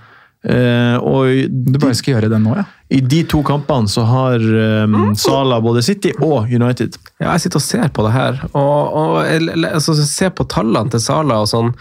[0.46, 2.66] Eh, og Du bare skal gjøre det nå, ja.
[2.94, 4.44] i de to kampene så har
[4.86, 7.00] um, Sala både City og United.
[7.18, 11.02] Ja, jeg sitter og ser på det her, og, og altså, se på tallene til
[11.02, 11.74] Sala og sånn.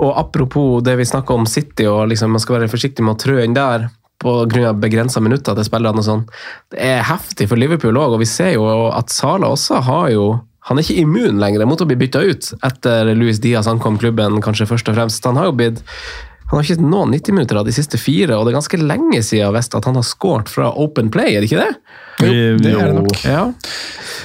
[0.00, 3.22] Og apropos det vi snakka om City, og liksom man skal være forsiktig med å
[3.22, 3.88] trø inn der
[4.18, 4.72] pga.
[4.74, 6.26] begrensa minutter til spillerne og sånn.
[6.74, 10.28] Det er heftig for Liverpool òg, og vi ser jo at Sala også har jo
[10.68, 14.42] han er ikke immun lenger mot å bli bytta ut etter Louis Diaz ankom klubben,
[14.44, 15.24] kanskje først og fremst.
[15.24, 15.80] Han har jo blitt
[16.48, 19.52] han har ikke noen 90-minutter av de siste fire, og det er ganske lenge siden
[19.52, 21.74] Vest at han har skåret fra open play, er det ikke det?
[22.18, 23.20] Jo, det er det nok.
[23.24, 23.42] Ja.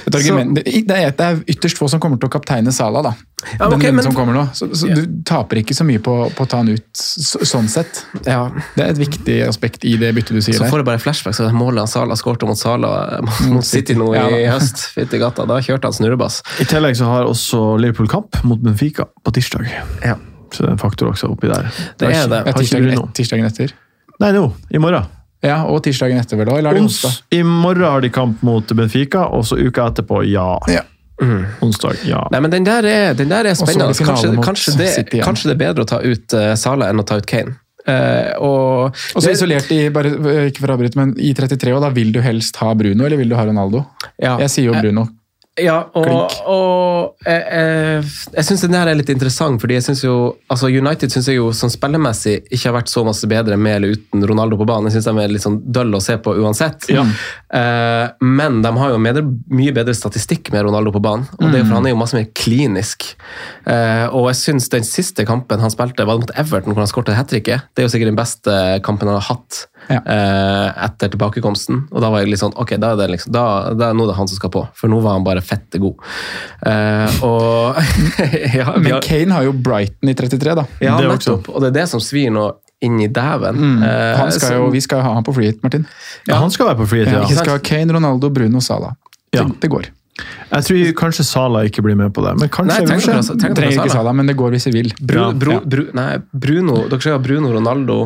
[0.04, 3.12] Et det, det, er, det er ytterst få som kommer til å kapteine Sala, da.
[3.58, 4.46] Ja, Den ok, men- som kommer nå.
[4.56, 7.68] Så, så du taper ikke så mye på, på å ta han ut så, sånn
[7.70, 8.02] sett.
[8.26, 8.48] ja.
[8.74, 10.72] Det er et viktig aspekt i det byttet du sier Så der.
[10.72, 13.20] får jeg bare flashback, så målet han Sala skårte mot Sala
[13.52, 14.88] mot City nå i høst.
[14.96, 16.40] Fytti gata, da kjørte han snurrebass.
[16.64, 19.68] I tillegg så har også Liverpool kamp mot Benfica på tirsdag.
[20.02, 20.16] Ja.
[20.62, 21.68] En faktor også oppi der.
[21.98, 22.40] Det er det.
[22.46, 23.74] Ja, tirsdagen, tirsdagen etter.
[24.22, 24.46] Nei, nå.
[24.70, 25.10] I morgen.
[25.44, 26.48] Ja, og tirsdagen etter, vel?
[26.54, 27.20] Eller er det Ons, onsdag?
[27.36, 30.46] I morgen har de kamp mot Benfica, og så uka etterpå, ja.
[30.72, 30.84] Ja.
[31.62, 32.22] Onsdag, ja.
[32.32, 33.92] Nei, men den der er, den der er spennende.
[33.92, 37.06] er Kanskje, kanskje, det, kanskje det er bedre å ta ut uh, Sala enn å
[37.06, 37.58] ta ut Kane.
[37.84, 41.74] Uh, og Og så isolert i bare, eh, ikke for å avbryte, men i 33,
[41.76, 43.84] og da vil du helst ha Bruno, eller vil du ha Ronaldo?
[44.16, 44.38] ja.
[44.40, 45.06] Jeg sier jo Bruno.
[45.62, 50.00] Ja, og, og jeg, jeg, jeg syns den her er litt interessant, fordi jeg synes
[50.02, 50.14] jo
[50.50, 53.94] altså United syns jeg jo sånn spillemessig ikke har vært så masse bedre med eller
[53.94, 54.90] uten Ronaldo på banen.
[54.90, 56.88] Jeg syns de er litt sånn dølle å se på uansett.
[56.90, 59.20] Eh, men de har jo med,
[59.54, 62.18] mye bedre statistikk med Ronaldo på banen, og det er for han er jo masse
[62.18, 63.12] mer klinisk.
[63.64, 67.14] Uh, og jeg syns den siste kampen han spilte, var mot Everton, hvor han skåret
[67.14, 67.70] hat tricket.
[67.72, 69.98] Det er jo sikkert den beste kampen han har hatt Ja.
[70.00, 71.82] eh, etter tilbakekomsten.
[71.92, 73.44] Og da var jeg litt sånn, ok, da er det liksom, da,
[73.76, 76.00] da er nå det han som skal på, for nå var han bare fette god.
[76.66, 77.80] Eh, og
[78.58, 80.66] ja, vi Men Kane har jo Brighton i 33, da.
[80.80, 81.50] ja, det nettopp.
[81.52, 82.46] Og det er det som svir nå
[82.84, 83.60] inn i dæven.
[83.84, 85.86] Eh, skal jo, vi skal jo ha han på free hit, Martin.
[86.28, 87.28] Ja, han skal være på frihet, Ja, ja.
[87.30, 88.94] vi skal ha Kane, Ronaldo, Bruno, Sala.
[89.32, 89.46] Det, Ja.
[89.60, 89.86] det går.
[90.50, 92.98] Jeg tror kanskje Sala ikke blir med på det, men kanskje Nei,
[93.54, 93.90] Trenger ikke.
[93.90, 94.92] Sala, men det går hvis vi vil.
[95.00, 97.96] Bru, Bru, Bru, nei, Bruno, dere skal ha Bruno Ronaldo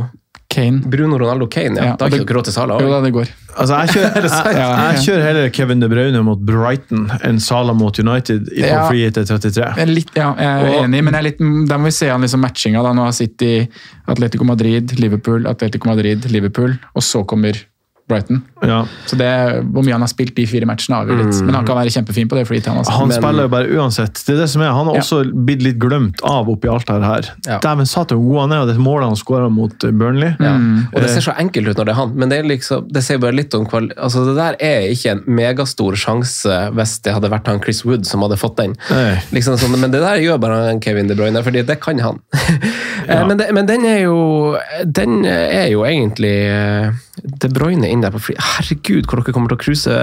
[0.51, 0.81] Kane.
[0.89, 1.85] Bruno Ronaldo Kane, ja.
[1.91, 2.79] Ja, da har og ikke det- råd til Sala.
[2.81, 3.29] Jo da, det går.
[3.59, 7.75] Altså, jeg kjører, jeg, Ja, jeg kjører heller Kevin De Bruyne mot Brighton enn Sala
[7.75, 8.89] mot United i på Ja.
[8.89, 9.65] free til 33.
[9.77, 11.39] Jeg er, litt, ja, jeg er Og- enig, men jeg er litt,
[11.69, 12.83] da må vi se an liksom matchinga.
[12.83, 12.93] da.
[12.97, 13.69] Nå har City,
[14.09, 17.53] Atletico Madrid, Liverpool, Atletico Madrid, Liverpool, og så kommer
[18.09, 18.43] Brighton.
[18.63, 18.81] Ja.
[19.07, 19.29] Så det,
[19.71, 21.41] Hvor mye han har spilt de fire matchene, avgjør litt.
[21.45, 22.47] Men han kan være kjempefin på det.
[22.49, 22.83] fordi han.
[22.89, 24.15] Han Men- spiller jo bare uansett.
[24.27, 24.73] Det er det som er.
[24.73, 25.01] Han har Ja.
[25.01, 27.31] også blitt litt glemt av oppi alt det her.
[27.47, 27.59] Ja.
[27.61, 30.35] Dæven satan hvor god han er, og det målet han skåra mot eh, Burnley.
[30.41, 30.57] Ja.
[30.57, 30.89] Mm.
[30.95, 33.03] Og det ser så enkelt ut når det er han, men det, er liksom, det
[33.05, 37.13] sier bare litt om kvali altså Det der er ikke en megastor sjanse hvis det
[37.15, 38.75] hadde vært han Chris Wood som hadde fått den.
[38.91, 39.21] Nei.
[39.33, 42.21] Liksom sånn, men det der gjør bare han Kevin De Bruyne, fordi det kan han.
[43.09, 46.91] Eh, men, det, men den er jo Den er jo egentlig eh,
[47.41, 48.35] De Bruyne inn der på fly.
[48.57, 49.95] Herregud, hvor dere kommer til å cruise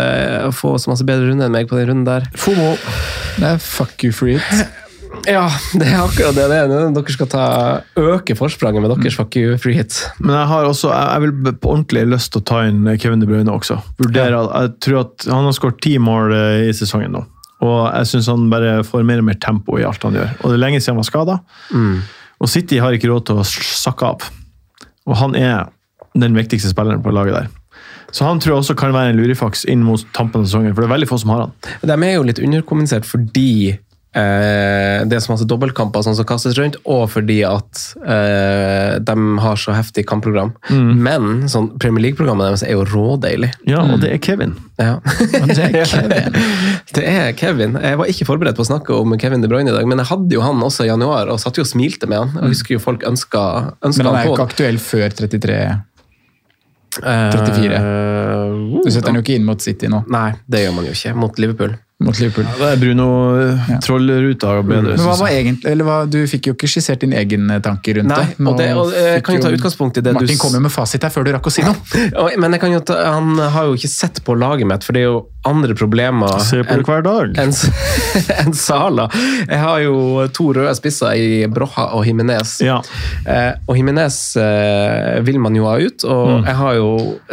[0.46, 2.26] og få så masse bedre runde enn meg på den runden der.
[2.40, 2.74] Fomo.
[3.38, 4.66] Det er fuck you free hit.
[5.26, 5.46] Ja,
[5.80, 6.72] det er akkurat det det er.
[6.94, 7.44] Dere skal ta,
[7.98, 9.96] øke forspranget med deres fuck you free hit.
[10.20, 13.24] Men jeg har også, jeg jeg vil på ordentlig lyst til å ta inn Kevin
[13.24, 13.78] De Bruyne også.
[14.02, 17.24] Vurdere, Jeg tror at Han har skåret ti mål eh, i sesongen nå.
[17.66, 20.34] Og jeg syns han bare får mer og mer tempo i alt han gjør.
[20.42, 21.38] Og det er lenge siden han var skada.
[22.44, 24.28] Og City har ikke råd til å sakke av.
[25.08, 25.72] Og han er
[26.16, 27.48] den viktigste spilleren på laget der.
[28.16, 30.86] Så han tror jeg også kan være en lurifaks inn mot tampen av sesongen, for
[30.86, 31.58] det er veldig få som har han.
[31.84, 33.74] De er jo litt underkommunisert fordi
[34.16, 39.16] eh, det er så masse dobbeltkamper sånn som kastes rundt, og fordi at eh, de
[39.44, 40.54] har så heftig kampprogram.
[40.72, 43.50] Men sånn, Premier League-programmet deres er jo rådeilig.
[43.68, 44.56] Ja, og det er Kevin.
[44.80, 44.94] Ja.
[45.52, 46.40] det er Kevin.
[46.96, 47.76] det er Kevin.
[47.84, 50.10] Jeg var ikke forberedt på å snakke om Kevin De Bruyne i dag, men jeg
[50.14, 52.32] hadde jo han også i januar, og satt jo og smilte med han.
[52.46, 53.44] Jeg husker jo folk ønska,
[53.84, 54.38] ønska Men han er han på.
[54.40, 55.60] ikke aktuell før 33.
[57.04, 57.80] Eh, 34.
[57.80, 60.04] uh, Du setter den jo ikke inn mot City nå.
[60.12, 61.76] Nei, det gjør man jo ikke mot Liverpool.
[62.04, 62.44] Mot Liverpool.
[62.60, 63.06] Det er Bruno
[63.40, 63.78] ja.
[63.84, 64.96] troll ruta bedre.
[64.98, 68.12] Men hva var egentlig, eller hva, Du fikk jo ikke skissert din egen tanke rundt
[68.12, 68.36] Nei, det.
[68.44, 70.42] Nå og det, og jeg kan jo ta utgangspunkt i det Martin du...
[70.42, 71.78] kom jo med fasit her før du rakk å si noe.
[72.42, 75.06] Men jeg kan jo ta, han har jo ikke sett på laget mitt, for det
[75.06, 77.36] er jo andre problemer Se på det hver dag.
[77.38, 77.52] enn
[78.42, 79.06] en Sala.
[79.46, 82.58] Jeg har jo to røde spisser i Broja og Jimenez.
[82.66, 82.80] Ja.
[83.30, 86.46] Eh, og Jimenez eh, vil man jo ha ut, og Mm.
[86.50, 86.88] jeg har jo,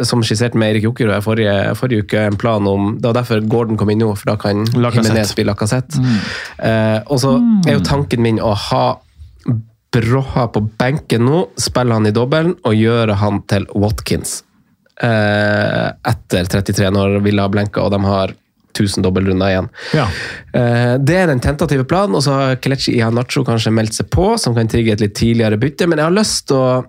[0.05, 3.77] som skissert med Erik Jokerød forrige, forrige uke, en plan om Det var derfor Gordon
[3.79, 5.09] kom inn nå, for da kan Lacazette.
[5.09, 6.03] Jimenez bli Lacassette.
[6.57, 7.33] Eh, og så
[7.67, 8.85] er jo tanken min å ha
[9.93, 14.39] Broha på benken nå, spille han i dobbelen og gjøre han til Watkins.
[15.03, 18.33] Eh, etter 33, når Villa har blenka og de har
[18.73, 19.67] 1000 dobbeltrunder igjen.
[19.93, 20.07] Ja.
[20.57, 24.31] Eh, Det er den tentative planen, og så har Kelechi Ihanacho kanskje meldt seg på,
[24.41, 26.83] som kan trigge et litt tidligere bytte, men jeg har lyst til å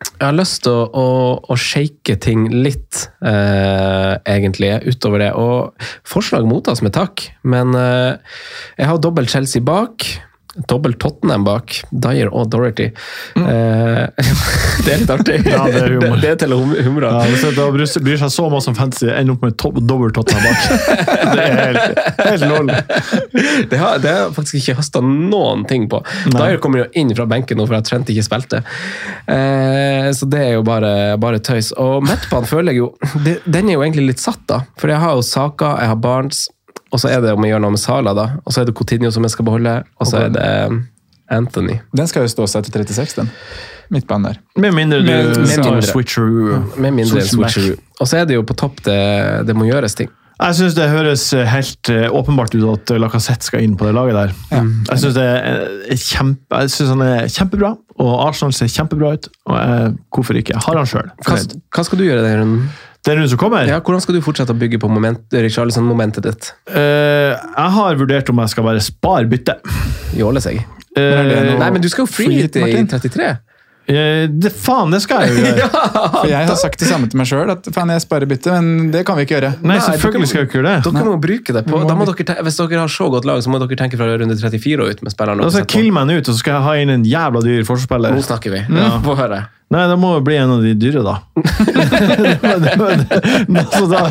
[0.00, 1.08] jeg har lyst til å, å,
[1.52, 5.30] å shake ting litt, eh, egentlig, utover det.
[5.36, 8.16] Og forslag mottas med takk, men eh,
[8.80, 10.08] jeg har dobbelt Chelsea bak.
[10.68, 11.76] Dobbelt Tottenham bak.
[11.94, 12.88] Dyer og Dorothy.
[13.38, 14.06] Eh,
[14.84, 15.36] det er litt artig.
[15.46, 16.16] Ja, det er humor.
[16.22, 17.30] det, det til å humre av.
[17.30, 20.58] Ja, da bryr seg- så mye om fantasy, ender opp med to- dobbelt Tottenham bak.
[21.30, 22.70] Det er helt, helt lol.
[23.70, 26.00] Det har, det har jeg faktisk ikke hasta noen ting på.
[26.32, 28.62] Dyer kommer jo inn fra benken nå for at Trent ikke spilte.
[29.30, 30.92] Eh, så det er jo bare,
[31.22, 31.70] bare tøys.
[31.80, 32.90] Og midtbanen føler jeg jo
[33.46, 34.62] Den er jo egentlig litt satt, da.
[34.80, 36.48] For jeg har jo Saka, jeg har Barnes,
[36.92, 38.28] og så er det om å gjøre noe med Sala, da.
[38.44, 40.46] Og så er det Coutinho som jeg skal beholde, og så er det
[41.30, 41.78] Anthony.
[41.94, 43.30] Den skal jo stå seg til 36, den.
[43.90, 44.40] Midtbanen der.
[44.62, 45.82] Med mindre du Med- med mindre.
[45.82, 46.60] switcheroo.
[46.78, 47.76] Med mindre enn switcheroo.
[48.00, 50.10] Og så er det jo på topp det, det må gjøres ting.
[50.40, 54.14] Jeg syns det høres helt eh, åpenbart ut at Lacassette skal inn på det laget
[54.16, 54.30] der.
[54.88, 59.28] Jeg syns det kjempe, han er kjempebra, og Arsenal ser kjempebra ut.
[59.50, 60.56] Og jeg, hvorfor ikke?
[60.64, 61.10] Har han sjøl.
[61.26, 61.36] Hva,
[61.76, 62.70] hva skal du gjøre den runden?
[63.06, 66.50] Den runden som kommer Ja, hvordan skal du fortsette å bygge på moment, Richarlison-momentet ditt?
[66.68, 69.64] Uh, Jeg har vurdert om jeg skal bare spare byttet.
[70.18, 70.60] Jåle seg.
[70.98, 72.90] Uh, Nei, men du skal jo free free hit, i Martin?
[72.90, 73.30] 33.
[73.90, 75.82] eh, det, faen, det skal jeg jo gjøre!
[76.14, 78.90] For jeg har sagt det samme til meg sjøl, at faen, jeg sparer bytte, men
[78.94, 79.52] det kan vi ikke gjøre.
[79.60, 80.92] Nei, Nei, selvfølgelig skal vi ikke gjøre det.
[80.94, 83.42] Dere må bruke det på, må da må dere, Hvis dere har så godt lag,
[83.44, 85.40] så må dere tenke fra runde 34 og ut med spillerne.
[85.42, 87.42] Da dere skal jeg kille meg ut, og så skal jeg ha inn en jævla
[87.46, 88.14] dyr forspiller.
[88.16, 88.62] Nå snakker vi.
[88.80, 88.92] Ja.
[89.06, 89.44] Få høre.
[89.70, 91.18] Nei, det må jo bli en av de dyre, da.
[92.60, 94.10] Det var- det altså, da-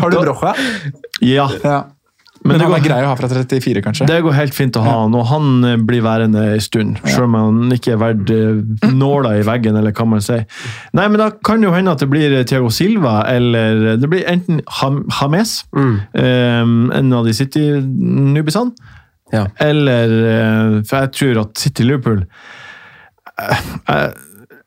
[0.00, 0.52] Har du Brocha?
[1.20, 1.48] Ja.
[1.64, 1.78] Ja.
[2.44, 4.06] Men Men det han er går- grei å ha fra 34, kanskje?
[4.06, 6.98] Det går helt fint å ha han, og han eh, blir værende en stund.
[7.04, 10.44] Selv om han ikke er verdt eh, nåla i veggen, eller hva man sier.
[10.94, 14.08] Nei, men da kan det jo hende at det blir eh, Thiago Silva, eller det
[14.12, 18.72] blir enten Ham Hames, eh, en av de City-nubisene,
[19.32, 19.46] Ja.
[19.60, 22.22] eller For jeg tror at City-Liverpool
[23.38, 23.58] eh,
[23.88, 24.10] eh,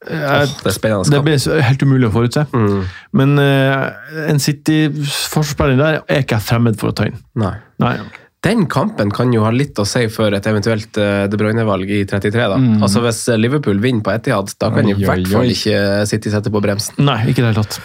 [0.10, 1.10] jeg- Det er spennende.
[1.12, 2.45] det blir helt umulig å forutse.
[2.54, 2.86] Mm.
[3.14, 3.91] Men uh,
[4.30, 7.18] en City-forsvarsspiller der er ikke jeg fremmed for å ta inn.
[7.36, 7.56] Nei.
[7.80, 7.97] Nei.
[8.41, 11.99] Den kampen kan jo ha litt å si for et eventuelt eh, De Bruyne-valg i
[12.10, 12.32] 33.
[12.49, 12.56] da.
[12.58, 12.80] Mm.
[12.82, 16.32] Altså Hvis Liverpool vinner på Etihad, da kan i Oi, oi, hvert fall ikke City
[16.34, 16.97] sette på bremsen.
[17.06, 17.78] Nei, ikke i det hele tatt.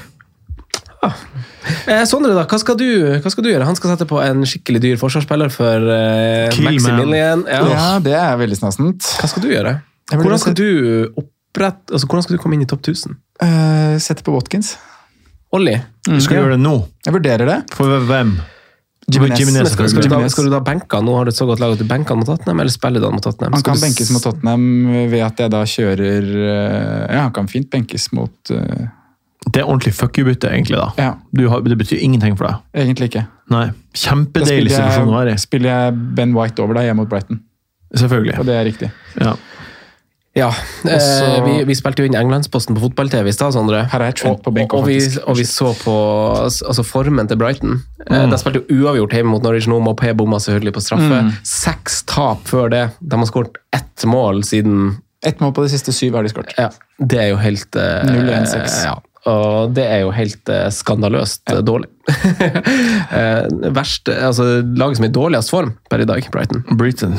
[1.87, 2.87] Eh, Sondre, da, hva skal, du,
[3.21, 3.67] hva skal du gjøre?
[3.69, 7.45] Han skal sette på en skikkelig dyr forsvarsspiller for eh, Maximilian.
[7.51, 7.61] Ja.
[7.75, 9.07] Ja, det er veldig snassent.
[9.21, 9.77] Hva skal du gjøre?
[10.15, 11.27] Hvordan skal du du
[11.57, 13.17] opprette altså, Hvordan skal du komme inn i topp 1000?
[13.43, 14.77] Uh, Sette på Watkins.
[15.57, 15.81] Ollie?
[16.05, 16.43] Du skal Ja.
[16.45, 16.77] gjøre det nå.
[17.07, 17.57] Jeg vurderer det.
[17.75, 18.37] For hvem?
[19.07, 19.39] Jimenez.
[19.39, 21.05] Jimenez, skal, skal, du da, skal du da benke han?
[21.07, 22.99] Nå har du et så godt lag at du benker han mot Tottenham, eller spiller
[22.99, 23.53] du han mot Tottenham?
[23.55, 24.65] Han Skal kan du benkes mot Tottenham
[25.13, 28.89] ved at jeg da kjører eh, Ja, han kan fint benkes mot uh...
[29.47, 30.75] Det er ordentlig fuck you-bytte, egentlig.
[30.81, 30.89] da.
[30.99, 32.65] Ja, Du har, det betyr ingenting for deg.
[32.83, 33.23] egentlig ikke.
[33.55, 33.69] Nei.
[33.95, 35.39] Kjempedeilig situasjon å være i.
[35.39, 37.39] spiller jeg Ben White over deg hjemme mot Brighton,
[37.95, 38.41] Selvfølgelig.
[38.43, 38.91] og det er riktig.
[39.23, 39.37] Ja.
[40.37, 40.51] Ja.
[40.85, 43.87] Eh, Også- vi, vi spilte jo inn Englandsposten på fotball-TV i stad, Sondre.
[43.89, 45.95] Er og, og, vi, og vi så på
[46.45, 47.83] altså, formen til Brighton.
[48.07, 48.31] Eh, Mm.
[48.31, 49.81] De spilte jo uavgjort hjemme mot Norwich nå.
[49.83, 51.23] Mopé bomma selvfølgelig på straffe.
[51.27, 51.33] Mm.
[51.43, 52.85] Seks tap før det.
[53.01, 56.53] De har skåret ett mål siden Ett mål på de siste syv har de skåret.
[56.61, 56.69] Ja,
[57.01, 58.85] det er jo helt eh, 0-1-6.
[58.85, 58.93] Ja,
[59.27, 61.61] og det er jo helt eh, skandaløst ja.
[61.65, 61.91] dårlig.
[63.19, 66.63] eh, verst, altså Laget som er i dårligst form per i dag, Brighton.
[66.79, 67.17] Britain.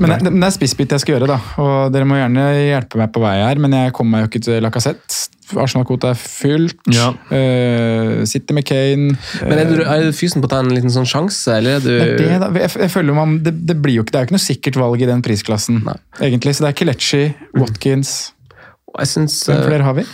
[0.00, 1.38] Men det, det er spissbit jeg skal gjøre, da.
[1.62, 4.44] Og dere må gjerne hjelpe meg på vei her, men jeg kommer meg jo ikke
[4.48, 5.22] til Lacassette.
[5.60, 6.78] Arsenal-kvota er fylt.
[6.90, 7.10] Ja.
[7.28, 9.12] Uh, sitter med Kane.
[9.44, 11.84] Men er du, er du fysen på å ta en liten sånn sjanse, eller er
[11.84, 12.48] du Det, er det, da.
[12.64, 14.80] Jeg, jeg føler man, det, det, blir jo ikke, det er jo ikke noe sikkert
[14.80, 15.98] valg i den prisklassen, Nei.
[16.24, 16.56] egentlig.
[16.56, 18.43] Så det er Kelechi, Watkins jeg
[19.02, 20.04] synes, Hvem eh, flere har vi?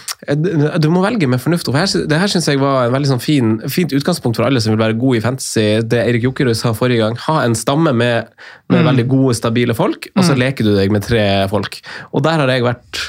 [0.40, 0.50] Du
[0.80, 1.68] du må velge med fornuft.
[1.68, 4.62] For her, det her synes jeg var en veldig sånn fin, fint utgangspunkt for alle
[4.62, 5.82] som vil være gode i fantasy.
[5.84, 7.18] Det Erik Jokerud sa forrige gang.
[7.28, 8.30] Ha en stamme med,
[8.72, 11.80] med veldig gode, stabile folk, og så leker du deg med tre folk.
[12.14, 13.04] Og der har jeg vært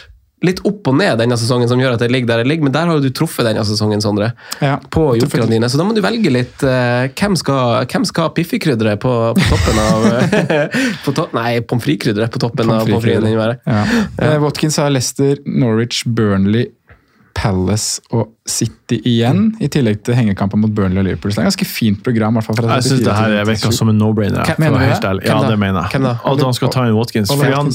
[0.46, 2.74] litt opp og ned denne sesongen som gjør at det ligger der det ligger, men
[2.74, 4.32] der har jo du truffet denne sesongen, Sondre.
[4.64, 4.78] Ja.
[4.94, 9.02] På jokerne dine, så da må du velge litt uh, hvem skal, hvem skal piffekrydderet
[9.04, 10.08] på, på toppen av
[11.06, 13.60] på to, Nei, pommes frites-krydderet på toppen av pommes fritesen din være.
[13.66, 13.82] Ja.
[14.18, 16.72] Eh, Watkins har Leicester, Norwich, Burnley,
[17.42, 19.48] Palace og City igjen.
[19.64, 21.32] I tillegg til hengekampen mot Burnley og Liverpool.
[21.32, 22.38] Så det er et ganske fint program.
[22.38, 24.42] hvert fall fra Jeg syns 34 det her virker som en no-brainer.
[24.46, 25.24] Ærlig.
[25.26, 26.02] Hvem Ja, det mener jeg.
[26.04, 27.32] At han skal ta inn Watkins.
[27.32, 27.72] For Fordi han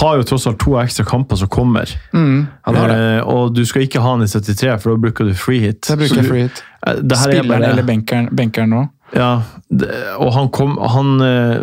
[0.00, 1.94] har jo tross alt to ekstra kamper som kommer.
[2.12, 2.98] Han har det.
[3.20, 5.84] Eh, og du skal ikke ha han i 73, for da bruker du free hit.
[5.86, 6.62] Så bruker jeg free hit.
[6.86, 8.84] Eh, det er Spilleren bare- eller benkeren, benkeren nå.
[9.14, 9.86] Ja, det,
[10.18, 11.60] og han kom han, eh,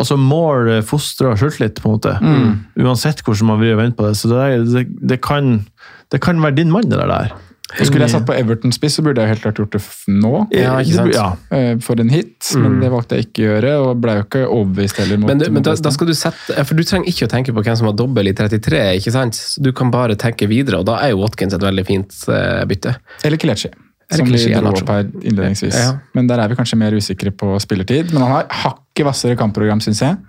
[0.00, 2.14] Altså, Moore fostrer sjøltillit, på en måte.
[2.22, 2.86] Mm.
[2.86, 4.16] Uansett hvordan man vil vente på det.
[4.16, 5.66] Så det, det, det, kan,
[6.14, 7.34] det kan være din mann, det der.
[7.74, 9.80] Skulle jeg satt på Everton-spiss, så burde jeg helt klart gjort det
[10.12, 10.32] nå.
[10.54, 11.14] Ja, ikke sant?
[11.16, 11.24] Ja.
[11.56, 14.42] eh, For en hit, men det valgte jeg ikke å gjøre, og ble jo ikke
[14.44, 15.18] overbevist heller.
[15.22, 17.54] mot Men, du, men da, da skal du sette, for du trenger ikke å tenke
[17.56, 19.40] på hvem som har dobbel i 33, ikke sant?
[19.40, 22.60] Så du kan bare tenke videre, og da er jo Watkins et veldig fint eh,
[22.70, 22.94] bytte.
[23.24, 23.72] Eller Kelechi,
[24.12, 25.80] som Kelechi, vi dro opp her innledningsvis.
[25.80, 25.96] Ja.
[26.14, 28.12] Men der er vi kanskje mer usikre på spillertid.
[28.12, 30.20] Men han har hakket hvassere kampprogram, syns jeg.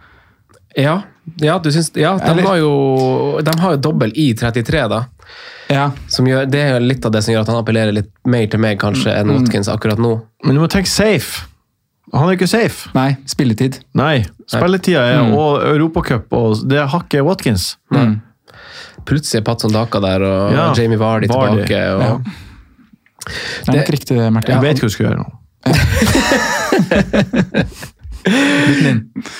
[0.88, 1.01] Ja,
[1.41, 4.99] ja, du syns, ja de, har jo, de har jo dobbel i 33, da.
[5.71, 8.11] Ja, Som gjør, det er jo litt av det som gjør at han appellerer litt
[8.30, 10.19] mer til meg kanskje enn Watkins akkurat nå.
[10.45, 11.47] Men du må tenke safe.
[12.13, 12.89] Han er ikke safe.
[12.93, 13.80] Nei, spilletid.
[13.97, 14.26] Nei.
[14.45, 15.34] Spilletida er, Mm.
[15.34, 17.71] og Europacup, og det er hakket Watkins.
[19.05, 21.95] Plutselig er Patson Daka der, og Ja, Jamie Vardy Vardy, tilbake.
[21.95, 22.17] Og, ja.
[23.65, 24.53] Det er nok riktig, Martin.
[24.53, 25.28] Jeg vet hva du skal gjøre nå.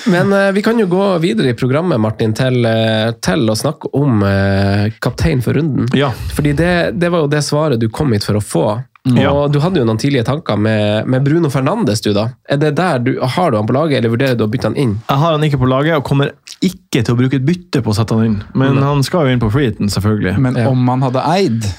[0.06, 3.90] Men uh, vi kan jo gå videre i programmet, Martin, til, uh, til å snakke
[3.98, 5.88] om uh, kaptein for runden.
[5.96, 6.12] Ja.
[6.36, 8.66] Fordi det, det var jo det svaret du kom hit for å få.
[9.14, 9.30] Ja.
[9.30, 12.28] Og du hadde jo noen tidlige tanker med, med Bruno Fernandes, du da.
[12.50, 14.78] Er det der du, har du han på laget, eller vurderer du å bytte han
[14.82, 14.96] inn?
[15.06, 17.92] Jeg har han ikke på laget, og kommer ikke til å bruke et bytte på
[17.92, 18.36] å sette han inn.
[18.58, 20.34] Men han skal jo inn på freeheaten, selvfølgelig.
[20.42, 20.68] Men Ja.
[20.72, 21.70] om han hadde eid,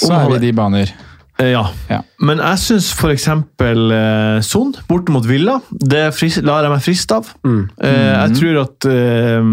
[0.00, 0.94] så Om er vi i de baner.
[1.40, 1.62] Eh, Ja.
[1.88, 2.00] Ja.
[2.20, 3.26] Men jeg syns f.eks.
[3.64, 7.30] Eh, Son borte mot Villa, det fris, lar jeg meg friste av.
[7.80, 9.50] Eh, jeg tror at eh,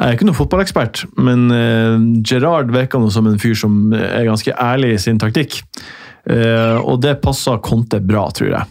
[0.00, 4.24] Jeg er ikke noen fotballekspert, men eh, Gerard virker nå som en fyr som er
[4.30, 5.60] ganske ærlig i sin taktikk.
[6.30, 8.64] Eh, og det passer Conte bra, tror jeg.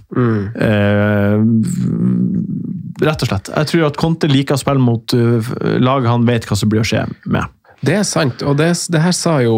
[0.65, 1.37] Eh,
[3.05, 3.51] rett og slett.
[3.55, 5.13] Jeg tror at Conte liker å spille mot
[5.79, 7.45] lag han vet hva som blir å skje med.
[7.85, 9.55] Det er sant, og det, det her sa jo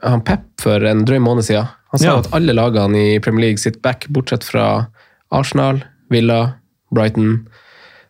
[0.00, 1.66] han Pep for en drøy måned siden.
[1.92, 2.18] Han sa Ja.
[2.20, 4.86] at alle lagene i Premier League sitter back, bortsett fra
[5.32, 6.54] Arsenal, Villa,
[6.94, 7.46] Brighton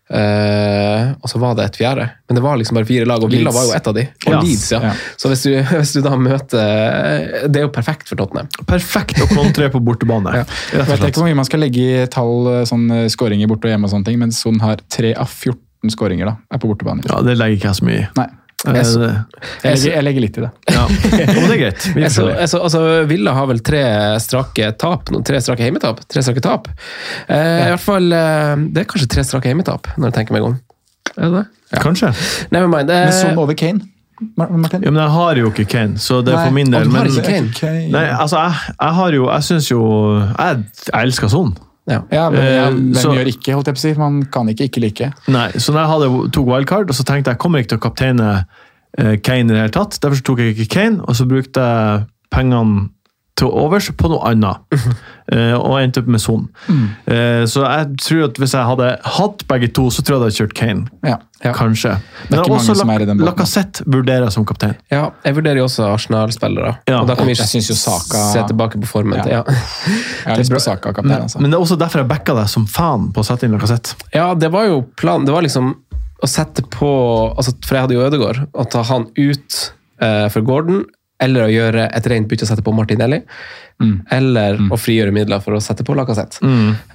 [0.09, 2.07] Uh, og så var det et fjerde.
[2.29, 3.57] Men det var liksom bare fire lag, og Villa Leeds.
[3.59, 4.05] var jo ett av de.
[4.25, 4.47] Og yes.
[4.47, 4.79] Leeds, ja.
[4.89, 4.93] Ja.
[5.21, 5.51] Så hvis du,
[5.83, 8.49] hvis du da møter Det er jo perfekt for Tottenham.
[8.71, 10.33] Perfekt å kontre på bortebane.
[10.39, 10.45] Ja.
[10.73, 13.69] Jeg vet ikke hvor mye man skal legge i tall eh, sånn eh, skåringer borte
[13.69, 16.71] og hjemme, og sånne ting, men Son har 3 av 14 skåringer da, er på
[16.71, 17.05] bortebane.
[17.09, 18.29] Ja, det legger ikke jeg så mye i.
[18.67, 19.01] Nei, Jeg så-
[19.63, 20.51] jeg legger, jeg legger litt i det.
[20.75, 21.85] Ja, Men det er greit.
[21.95, 23.83] Jeg så, jeg så, altså, Villa har vel tre
[24.19, 26.01] strake tap, tre strake heimetap?
[26.11, 26.67] Tre strake tap.
[27.29, 30.43] Eh, I hvert fall, eh, Det er kanskje tre strake heimetap, når jeg tenker meg
[30.49, 30.59] om.
[31.17, 31.47] Er det det?
[31.85, 32.11] Kanskje.
[32.51, 32.89] Never mind.
[32.91, 33.81] Men Eh, Son over Kane?
[34.37, 34.83] Martin?
[34.83, 36.89] Ja, men jeg har jo ikke Kane, så det er for min del.
[36.91, 37.53] Men, ikke Kane?
[37.55, 37.89] Kane.
[37.95, 39.83] nei, altså, jeg, jeg har jo Jeg syns jo
[40.19, 41.53] Jeg, jeg elsker sånn.
[41.89, 42.03] Ja.
[42.13, 43.93] Ja, men ja, Eh, så- gjør ikke, holdt jeg på å si.
[43.99, 45.11] Man kan ikke ikke like.
[45.29, 47.79] Nei, så da jeg hadde tok wildcard, og så tenkte jeg jeg kommer ikke til
[47.81, 48.29] å kapteine
[48.99, 49.99] eh, Kane i det hele tatt.
[50.01, 52.89] Derfor tok jeg ikke Kane, og så brukte jeg pengene
[53.39, 54.65] til overs på noe annet.
[55.29, 56.47] Uh, og endte opp med Son.
[57.05, 58.87] Eh, så jeg tror at hvis jeg hadde
[59.19, 60.87] hatt begge to, så tror jeg jeg hadde kjørt Kane.
[61.05, 61.19] Ja.
[61.55, 61.93] Kanskje.
[61.99, 62.75] er Men ikke også.
[63.21, 64.73] Lacassette vurderer jeg som kaptein.
[64.91, 66.73] Ja, jeg vurderer jo også Arsenal-spillere.
[66.89, 69.21] Ja, og da kan vi jeg synes jo Saka- se tilbake på formen.
[69.21, 69.43] Ja.
[69.43, 69.59] Ja.
[70.25, 71.43] Jeg har lyst på Saka kaptein, altså.
[71.45, 73.95] Men det er også derfor jeg backa deg som fan på å sette inn Lacassette.
[74.17, 75.29] ja, det var jo planen.
[75.29, 75.75] Det var liksom
[76.19, 76.89] å sette på
[77.37, 78.47] altså, For jeg hadde jo Ødegaard.
[78.51, 79.59] Å ta han ut
[80.03, 80.87] eh, for Gordon,
[81.23, 83.23] eller å gjøre et rent bytte og sette på Martinelli.
[84.11, 86.41] Eller å frigjøre midler for å sette på Lacassette.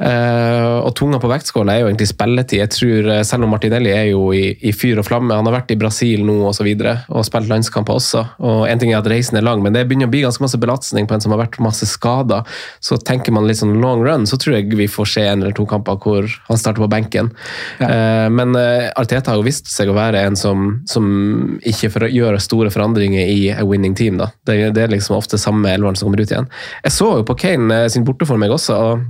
[0.04, 2.60] Eh, og tunga på vektskåla er jo egentlig spilletid.
[2.60, 5.56] Jeg tror, eh, Selv om Martinelli er jo i, i fyr og flamme, han har
[5.62, 8.26] vært i Brasil nå og så videre, og spilt landskamper også.
[8.40, 10.60] og En ting er at reisen er lang, men det begynner å bli ganske masse
[10.60, 12.44] belastning på en som har vært masse skada.
[12.84, 15.56] Så tenker man litt sånn long run, så tror jeg vi får se en eller
[15.56, 17.32] to kamper hvor han starter på benken.
[17.80, 22.40] Eh, men eh, Arteta har jo vist seg å være en som, som ikke gjør
[22.44, 24.20] store forandringer i a winning team.
[24.20, 24.32] da.
[24.46, 26.50] Det, det er liksom ofte samme elveren som kommer ut igjen.
[26.84, 28.74] Jeg så jo på Kane eh, sin borteform, jeg også.
[28.74, 29.06] og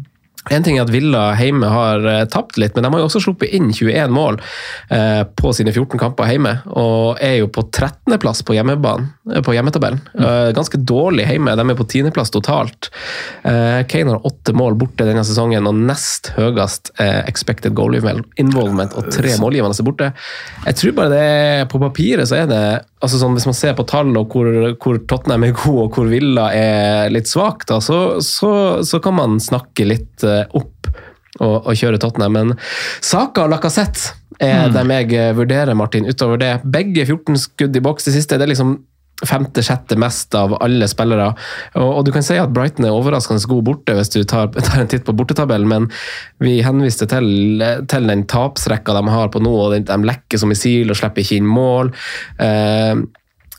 [0.52, 3.22] En ting er at Villa hjemme har eh, tapt litt, men de har jo også
[3.24, 4.40] sluppet inn 21 mål
[4.92, 10.02] eh, på sine 14 kamper hjemme, og er jo på 13.-plass på eh, på hjemmetabellen.
[10.20, 12.92] Eh, ganske dårlig hjemme, de er på 10.-plass totalt.
[13.44, 19.36] Kane har åtte mål borte denne sesongen, og nest høyest expected goal involvement, og tre
[19.40, 20.10] målgivende er borte.
[20.66, 22.64] Jeg tror bare det er, på papiret så er det
[23.04, 24.48] altså sånn, Hvis man ser på tall og hvor,
[24.82, 28.54] hvor Tottenham er god og hvor Villa er litt svak, da, så, så,
[28.88, 30.24] så kan man snakke litt
[30.54, 30.90] opp
[31.42, 32.38] og, og kjøre Tottenham.
[32.38, 32.56] Men
[33.04, 34.74] Saka og Lacassette er Mm.
[34.74, 36.08] dem jeg eh, vurderer, Martin.
[36.10, 38.06] Utover det, begge 14 skudd i boks.
[38.10, 38.80] Det siste det er liksom
[39.24, 41.30] femte-sjette mest av alle spillere.
[41.80, 44.82] Og, og du kan si at Brighton er overraskende god borte hvis du tar, tar
[44.82, 45.90] en titt på bortetabellen, men
[46.44, 50.52] vi henviste til, til den tapsrekka de har på nå, og de, de lekker som
[50.52, 51.94] missil og slipper ikke inn mål.
[52.42, 53.06] Eh,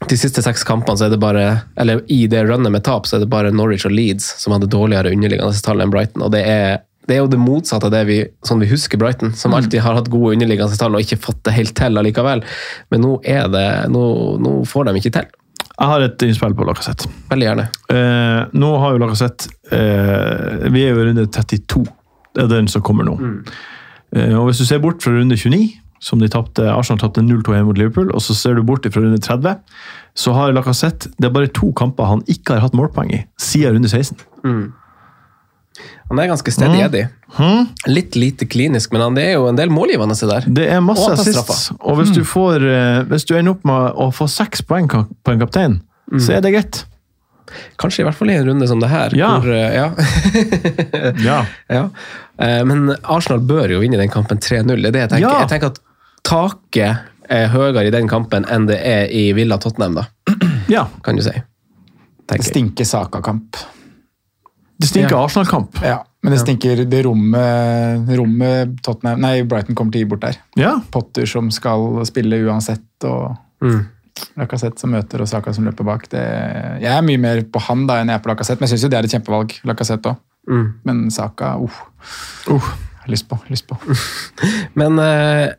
[0.09, 1.45] de siste seks kampene så er det bare,
[1.81, 4.71] eller i det runnet med tap så er det bare Norwich og Leeds som hadde
[4.73, 6.25] dårligere underliggende tall enn Brighton.
[6.27, 8.15] og det er det er jo det motsatte av det vi,
[8.49, 11.53] sånn vi husker Brighton, som alltid har hatt gode underliggende tall og ikke fått det
[11.53, 12.41] helt til allikevel.
[12.95, 14.05] Men nå er det, nå,
[14.41, 15.29] nå får de ikke til.
[15.75, 17.11] Jeg har et innspill på Lacassette.
[17.29, 17.67] Veldig gjerne.
[17.93, 21.85] Eh, nå har jo Lacassette eh, Vi er jo i runde 32.
[22.35, 23.19] Det er den som kommer nå.
[24.15, 25.61] Eh, og Hvis du ser bort fra runde 29,
[26.05, 29.01] som de tapte, Arsenal tapte 0-2 hjemme mot Liverpool, og så ser du bort fra
[29.01, 29.57] runde 30,
[30.15, 33.79] så har Lacassette Det er bare to kamper han ikke har hatt målpoeng i siden
[33.79, 34.21] runde 16.
[36.11, 37.35] Han er ganske steady Mm.
[37.35, 37.65] Hmm?
[37.91, 40.45] Litt lite klinisk, men han, det er jo en del målgivende der.
[40.47, 41.79] Det er masse Og han.
[41.81, 45.33] Og hvis du, får, eh, hvis du ender opp med å få seks poeng på
[45.33, 45.81] en kaptein,
[46.15, 46.85] så er det greit.
[47.81, 49.17] Kanskje i hvert fall i en runde som det her.
[49.19, 49.33] Ja.
[49.43, 49.89] Hvor, eh, ja.
[51.25, 51.41] Ja.
[51.77, 51.83] ja.
[52.39, 54.71] Eh, Men Arsenal bør jo vinne den kampen 3-0.
[54.79, 55.27] Det er det jeg tenker.
[55.27, 55.43] Ja.
[55.43, 55.83] Jeg tenker at
[56.25, 60.07] taket er høyere i den kampen enn det er i Villa Tottenham, da.
[60.77, 60.87] ja.
[61.05, 61.33] Kan du si.
[61.35, 63.57] Det Tenker Det stinker Saka-kamp.
[64.81, 65.25] Det stinker Ja.
[65.25, 65.79] Arsenal-kamp.
[65.85, 70.25] Ja, men det stinker det rommet, rommet Tottenham, nei, Brighton kommer til å gi bort
[70.25, 70.39] der.
[70.59, 70.79] Ja.
[70.91, 73.87] Potter som skal spille uansett, og Mm.
[74.37, 76.07] Lacassette som møter, og Saka som løper bak.
[76.13, 76.21] Det,
[76.83, 78.87] jeg er mye mer på han da enn jeg er på Lacassette, men jeg syns
[78.87, 79.55] jo det er et kjempevalg.
[79.67, 80.21] Lacassette også.
[80.51, 80.67] Mm.
[80.85, 81.79] Men Saka uh,
[82.53, 82.69] uh,
[83.01, 83.39] har Lyst på.
[83.49, 83.77] Lyst på.
[84.81, 85.55] Men eh,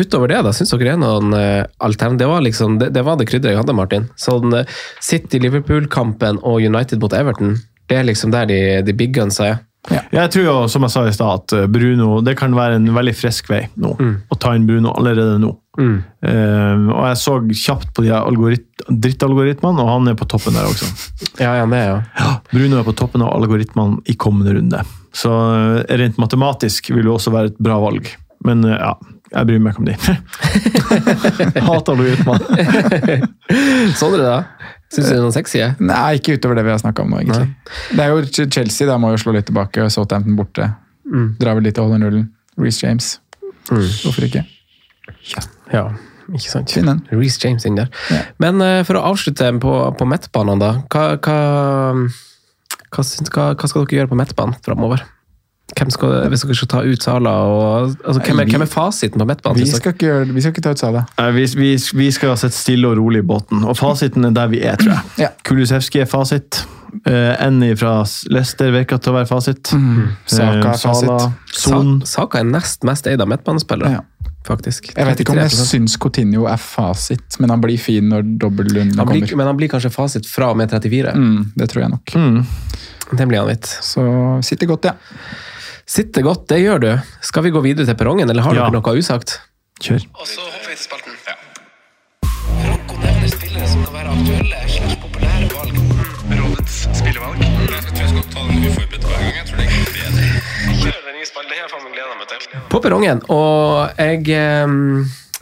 [0.00, 2.20] utover det, da, syns dere er noen uh, alternativ?
[2.22, 4.06] Det var liksom, det, det var det krydderet jeg hadde, Martin.
[4.20, 7.58] Sånn uh, City-Liverpool-kampen og United mot Everton,
[7.90, 9.58] det er liksom der de, de big gunsa er.
[10.12, 13.14] Jeg tror jo, som jeg sa i stad, at Bruno det kan være en veldig
[13.16, 13.94] frisk vei nå.
[14.28, 15.54] Å ta inn Bruno allerede nå.
[15.80, 18.58] Eh, og jeg så kjapt på de
[18.90, 20.88] drittalgoritmene, og han er på toppen der også.
[21.40, 21.80] Ja, ja, det,
[22.20, 22.32] ja.
[22.52, 24.82] Bruno er på toppen av algoritmene i kommende runde.
[25.16, 28.10] Så eh, rent matematisk vil det også være et bra valg.
[28.46, 28.94] Men eh, ja,
[29.30, 29.94] jeg bryr meg ikke om de.
[31.68, 32.42] Hater du ut, mann?
[32.50, 34.16] algoritmer.
[34.16, 34.36] det da?
[34.90, 35.58] Syns du det er noen sexy?
[35.60, 35.76] jeg?
[35.86, 37.48] Nei, ikke utover det vi har snakka om nå, egentlig.
[37.94, 39.84] Det er jo Ch- Chelsea, da må jo slå litt tilbake.
[39.86, 40.66] og Southampton borte.
[41.40, 42.24] Drar vel litt og holder nullen.
[42.58, 43.12] Reece James.
[43.70, 44.42] Hvorfor ikke?
[45.70, 45.84] Ja,
[46.30, 46.74] ikke sant?
[46.74, 47.04] Finn den.
[47.14, 47.88] Reece James inn der.
[48.10, 48.24] Ja.
[48.42, 50.72] Men uh, for å avslutte på, på midtbanen, da.
[50.90, 51.38] Hva, hva,
[52.90, 53.06] hva,
[53.54, 55.06] hva skal dere gjøre på midtbanen framover?
[55.78, 59.22] Hvem skal, hvis dere skal ta ut Sala og altså, hvem, er, hvem er fasiten
[59.22, 59.60] på midtbanen?
[59.60, 61.04] Vi vi skal ikke ta ut Sala.
[61.36, 64.60] Vi, vi, vi skal sitte stille og rolig i båten, og fasiten er der vi
[64.66, 65.02] er, tror jeg.
[65.26, 65.30] Ja.
[65.46, 66.64] Kulusevski er fasit.
[67.06, 68.00] Uh, Enny fra
[68.34, 69.70] Leicester virker til å være fasit.
[70.26, 71.36] Saka Eh, er fasit.
[71.54, 72.00] Son.
[72.04, 74.00] Saka er nest mest eid av midtbanespillere, Ja.
[74.44, 74.90] faktisk.
[74.96, 75.70] Jeg vet ikke om jeg 33%.
[75.70, 79.36] syns Coutinho er fasit, men han blir fin når blir, kommer.
[79.36, 81.14] Men han blir kanskje fasit fra og med 34.
[81.14, 82.12] Mm, det tror jeg nok.
[82.16, 82.44] Mm.
[83.16, 83.66] Det blir han litt.
[83.82, 84.02] Så
[84.42, 84.92] sitter godt, ja.
[85.90, 86.90] Sitter godt, det gjør du.
[87.26, 88.68] Skal vi gå videre til perrongen, eller har Ja.
[88.70, 89.40] dere noe usagt?
[89.82, 90.04] Kjør.
[90.14, 91.14] Og så hopper vi til spalten.
[92.62, 95.74] Franco nevner spillere som kan være aktuelle slags populære valg.
[96.40, 97.38] Rådets spillevalg.
[97.40, 99.34] Jeg tror jeg skal ta den uforberedt hver gang.
[99.34, 100.28] Jeg tror det er bedre.
[100.80, 101.50] Kjør den i spalten.
[101.50, 102.60] Det har jeg gleda meg til.
[102.70, 104.66] På perrongen, og jeg eh,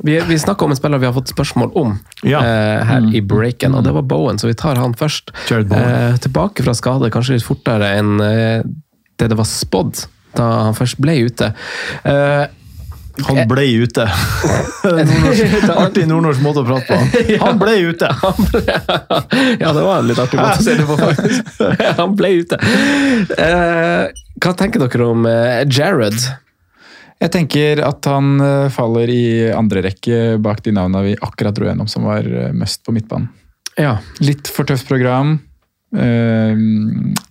[0.04, 2.38] Vi, vi snakka om en spiller vi har fått spørsmål om Ja.
[2.40, 5.32] eh, her i breaken, og det var Bowen, så vi tar han først.
[5.50, 8.62] Eh, tilbake fra skade, kanskje litt fortere enn eh,
[9.18, 10.06] det det var spådd
[10.36, 11.52] da han først ble ute.
[12.04, 12.46] Uh,
[13.26, 14.04] Han ble ute.
[14.84, 17.22] Nordnorsk- Artig nordnorsk måte å prate på.
[17.44, 18.06] Han ble ute!
[19.58, 21.64] ja, det var en litt artig måte å si det på, faktisk.
[21.98, 22.58] Han ble ute.
[23.34, 24.04] Eh,
[24.38, 26.14] hva tenker dere om eh, Jared?
[27.18, 28.36] Jeg tenker at han
[28.70, 32.22] faller i andre rekke bak de navnene vi akkurat dro gjennom, som var
[32.54, 33.26] mest på midtbanen.
[33.74, 33.96] Ja.
[34.22, 35.40] Litt for tøft program.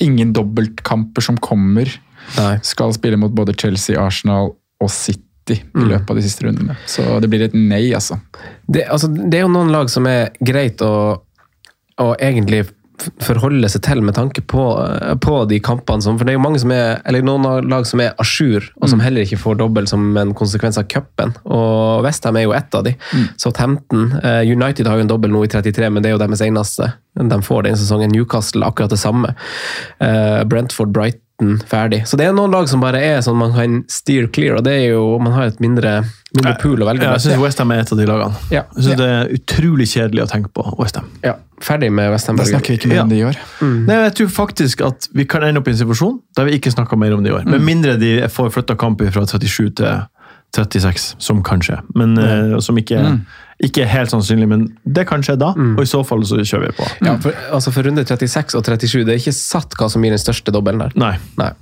[0.03, 1.87] Ingen dobbeltkamper som kommer.
[2.35, 2.57] Nei.
[2.65, 4.53] Skal spille mot både Chelsea, Arsenal
[4.83, 5.23] og City
[5.55, 5.87] i mm.
[5.89, 6.75] løpet av de siste rundene.
[6.89, 8.19] Så det blir et nei, altså.
[8.67, 10.95] Det, altså, det er jo noen lag som er greit å,
[12.03, 12.65] å egentlig
[13.21, 16.43] forholde seg til med tanke på, eh, på de kampene som For det er jo
[16.43, 19.03] mange som er, eller noen lag som er a jour, og som mm.
[19.05, 21.35] heller ikke får dobbel som en konsekvens av cupen.
[21.45, 22.95] Og Westham er jo ett av de.
[23.13, 23.27] Mm.
[23.37, 26.41] Så eh, United har jo en dobbel nå i 33, men det er jo deres
[26.41, 26.91] eneste.
[27.17, 28.11] De får den sesongen.
[28.13, 29.35] Newcastle akkurat det samme.
[29.99, 32.01] Eh, Brentford Bright 19 ferdig.
[32.07, 34.73] Så det er noen lag som bare er sånn man kan steer clear, og det
[34.73, 35.99] er jo, man har et mindre,
[36.33, 37.13] mindre pool å velge mellom.
[37.13, 38.41] Ja, jeg syns Westham er et av de lagene.
[38.53, 38.63] Ja.
[38.73, 38.99] Jeg synes ja.
[39.01, 41.09] Det er utrolig kjedelig å tenke på Westham.
[41.25, 42.39] Ja, ferdig med Westham.
[42.41, 43.39] Det snakker vi ikke mer om det i år.
[43.61, 43.79] Mm.
[43.87, 46.73] Nei, Jeg tror faktisk at vi kan ende opp i en situasjon der vi ikke
[46.73, 47.45] snakker mer om det i år.
[47.45, 47.67] Med mm.
[47.71, 50.05] mindre de får flytta kampen fra 37 til
[50.55, 51.79] 36, som kan skje.
[51.97, 53.01] Men uh, som ikke,
[53.63, 55.51] ikke er helt sannsynlig, men det kan skje da.
[55.75, 56.89] Og i så fall så kjører vi på.
[57.05, 60.15] Ja, for, altså for runde 36 og 37, det er ikke satt hva som gir
[60.15, 60.97] den største dobbelen der.
[60.97, 61.15] Nei.
[61.41, 61.53] Nei.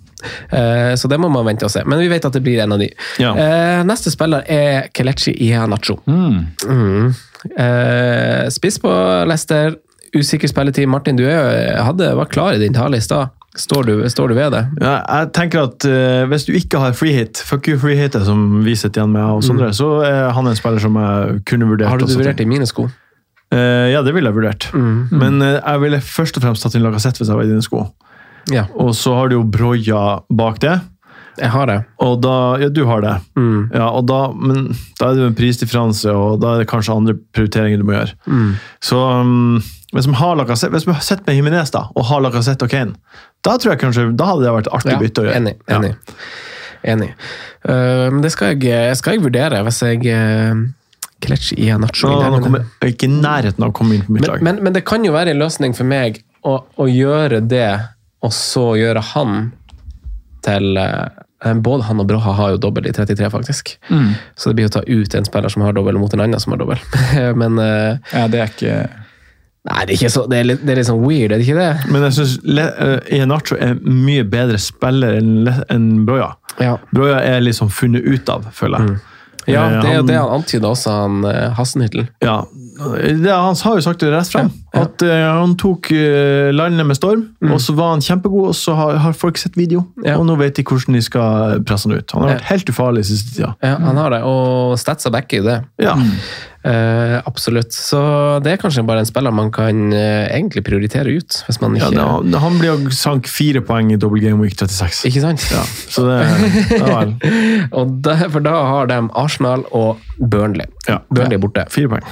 [0.49, 1.83] Eh, så det må man vente og se.
[1.85, 2.89] Men vi vet at det blir en av de.
[3.21, 3.33] Ja.
[3.35, 5.99] Eh, neste spiller er Kelechi Ihanacho.
[6.07, 7.13] Mm.
[7.51, 8.91] Eh, spiss på
[9.29, 9.75] Leicester,
[10.15, 10.89] usikker spilletid.
[10.89, 13.33] Martin, du er, hadde, var klar i din tale i stad.
[13.55, 14.63] Står, du- står du ved det?
[14.83, 18.25] Ja, jeg tenker at uh, Hvis du ikke har free hit, fuck you free hitet,
[18.27, 21.69] som vi sitter igjen med, og Sondre, så er han en spiller som jeg kunne
[21.69, 21.87] vurdert.
[21.93, 22.89] Har du vurdert i mine sko?
[23.53, 24.67] Uh, ja, det ville jeg vurdert.
[24.75, 27.63] Men uh, jeg ville først og fremst tatt inn Lacassette hvis jeg var i dine
[27.63, 27.85] sko.
[28.51, 30.75] Ja, Og så har du jo Broja bak det.
[31.39, 31.77] jeg har det.
[31.99, 33.15] Og da, ja, du har det.
[33.73, 34.67] Ja, og da, men
[34.99, 37.95] da er det jo en prisdifferanse, og da er det kanskje andre prioriteringer du må
[37.97, 38.13] gjøre.
[38.85, 39.57] Så um,
[39.95, 42.95] hvis man har Lacassette, hvis man sitter med Jimenez da, og har Lacassette og Kane,
[43.45, 45.37] da tror jeg kanskje, da hadde det vært artig Ja, bytte å gjøre.
[45.41, 45.55] enig.
[45.71, 45.91] enig.
[46.85, 47.11] enig.
[47.65, 50.65] Eh, men det skal jeg, skal jeg vurdere hvis jeg uh,
[51.25, 54.13] i Så inn her, han men- kommer ikke i nærheten av å komme inn på
[54.13, 54.41] mitt men, lag.
[54.45, 57.71] men, men det kan jo være en løsning for meg å, å gjøre det,
[58.21, 59.51] og så gjøre han
[60.45, 61.07] til eh,
[61.61, 63.75] Både han og Broha har jo dobbel i 33, faktisk.
[64.33, 66.55] Så det blir å ta ut en spiller som har dobbel, mot en annen som
[66.55, 66.79] har dobbel.
[67.41, 68.77] men eh, Ja, det er ikke
[69.65, 71.47] Nei, det er, ikke så, det er, litt, det er litt sånn weird, er det
[71.47, 71.89] ikke det?
[71.89, 76.35] Men jeg syns Iheanacho er mye bedre spiller enn en Broya.
[76.61, 78.89] Ja, Broya er liksom funnet ut av, føler jeg.
[78.91, 79.01] ja
[79.45, 82.07] Eh, det er jo det han antyda også, han uh, Hassenhyttel.
[82.23, 82.39] Ja,
[82.75, 84.49] det, Han har jo sagt det rett frem.
[84.75, 88.75] At eh, han tok eh, landet med storm, og så var han kjempegod, og så
[88.75, 89.85] har, har folk sett video.
[89.95, 90.07] Mm.
[90.09, 90.17] Ja.
[90.19, 92.15] Og nå vet de hvordan de skal presse han ut.
[92.17, 92.49] Han har vært Ja.
[92.51, 93.53] helt ufarlig siste tida.
[93.63, 95.59] Ja, han har det, og statsa backer det.
[95.79, 95.95] Ja.
[96.65, 97.73] Eh, absolutt.
[97.73, 97.99] Så
[98.41, 101.91] det er kanskje bare en spiller man kan uh, egentlig prioritere ut, hvis man Ja,
[101.91, 105.03] ikke det, han blir jo sank fire poeng i double game week 36.
[105.11, 105.45] Ikke sant?
[105.53, 105.61] Ja,
[105.93, 106.17] så det
[106.73, 107.33] det.
[107.77, 110.65] Og det, for da har de Arsenal og Burnley.
[110.89, 111.03] Ja.
[111.13, 111.67] Burnley borte.
[111.69, 112.07] Fire poeng.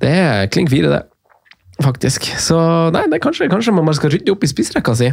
[0.00, 1.02] Det er klink fire, det.
[1.82, 2.30] Faktisk.
[2.40, 2.56] Så
[2.94, 5.10] nei, det er kanskje, kanskje man bare skal rydde opp i spissrekka si.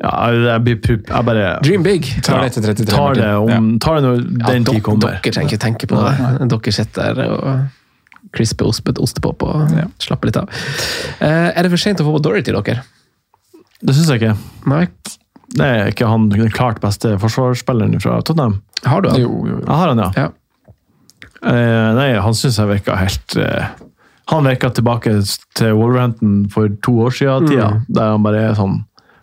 [0.00, 1.10] Ja, jeg blir pup.
[1.10, 2.08] Jeg bare Dream big.
[2.24, 5.18] Tar det til 33, tar det, om, tar det når Ja, den tid kommer.
[5.20, 6.48] Dere trenger ikke tenke på det.
[6.54, 7.50] Dere sitter der og
[8.38, 9.86] ospet ostepop og Ja.
[9.98, 10.48] slappe litt av.
[11.20, 12.82] Uh, er det for sent å få på Dorothy, dere?
[13.82, 14.36] Det syns jeg ikke.
[14.66, 14.86] Nei?
[15.50, 18.60] Det er ikke han den klart beste forsvarsspilleren fra Tottenham.
[18.84, 19.20] Har du han?
[19.20, 19.64] Jo, jo, jo.
[19.66, 20.10] Jeg har han, ja.
[20.16, 20.28] Ja.
[21.40, 23.70] Uh, nei, han syns jeg virka helt uh,
[24.28, 25.14] Han virka tilbake
[25.56, 28.82] til Wolverhampton for to år siden, tida, der han bare er sånn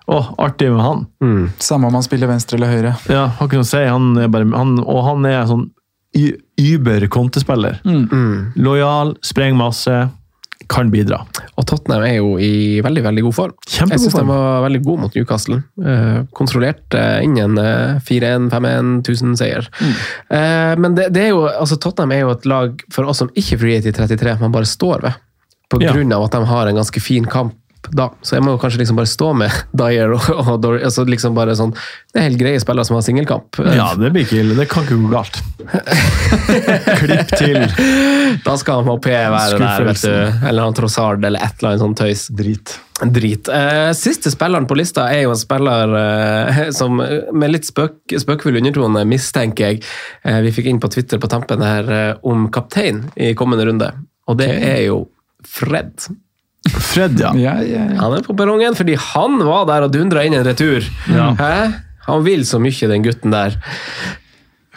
[0.10, 1.02] Å, artig med han.
[1.60, 2.94] Samme om han spiller venstre eller høyre.
[3.12, 3.82] Ja, Har ikke noe å si.
[3.84, 5.66] Han er bare, han, og han er sånn
[6.18, 6.38] y-
[6.76, 7.78] über kontespiller.
[8.58, 9.98] Lojal, sprenger masse,
[10.68, 11.22] kan bidra.
[11.56, 13.52] Og Tottenham er jo i veldig veldig god form.
[13.70, 15.60] Kjempegod Jeg syns de var veldig gode mot Newcastle.
[15.80, 19.70] Uh, kontrollerte inn en eh, 4-1, 5-1, 1000-seier.
[19.80, 23.32] Eh, men det, det er jo, altså Tottenham er jo et lag for oss som
[23.38, 25.24] ikke frihet i 33, man bare står ved.
[25.72, 25.94] På Ja.
[25.96, 27.56] grunn av at de har en ganske fin kamp
[27.92, 28.10] da.
[28.22, 30.82] Så jeg må kanskje liksom bare stå med Dyer og, og Dory.
[30.88, 31.76] altså liksom bare sånn,
[32.14, 33.62] Det er helt greie spillere som har singelkamp.
[33.78, 34.58] Ja, det blir ikke ille.
[34.58, 35.42] Det kan ikke gå galt.
[37.04, 37.62] Klipp til.
[38.46, 40.48] Da skal han Mopé være der, vet du.
[40.50, 42.28] Eller han Trossard, eller et eller annet sånn tøys.
[42.38, 42.78] Drit.
[42.98, 43.50] Drit.
[43.52, 48.00] Uh, siste spilleren på lista er jo en spiller uh, som eh, med litt spøk,
[48.24, 49.84] spøkfull undertone, mistenker jeg,
[50.26, 53.92] uh, vi fikk inn på Twitter på tampen her, om kaptein i kommende runde.
[54.28, 55.04] Og det er jo
[55.46, 56.10] Fred.
[56.88, 57.34] Fred, ja.
[57.38, 57.98] Ja, ja, ja.
[58.02, 60.86] Han er på perrongen fordi han var der og dundra inn en retur.
[61.08, 61.52] Hæ?
[62.08, 63.58] Han vil så mye, den gutten der.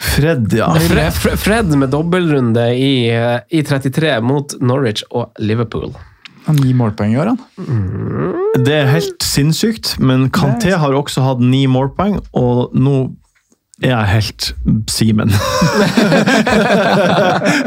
[0.01, 0.67] Fred, ja.
[0.89, 5.93] Fred, Fred, Fred med dobbeltrunde i, eh, i 33 mot Norwich og Liverpool.
[6.47, 8.63] Han gir målpoeng i år, han.
[8.65, 12.95] Det er helt sinnssykt, men Kanté har også hatt ni målpoeng, og nå
[13.89, 14.51] er helt
[14.91, 15.31] Simen.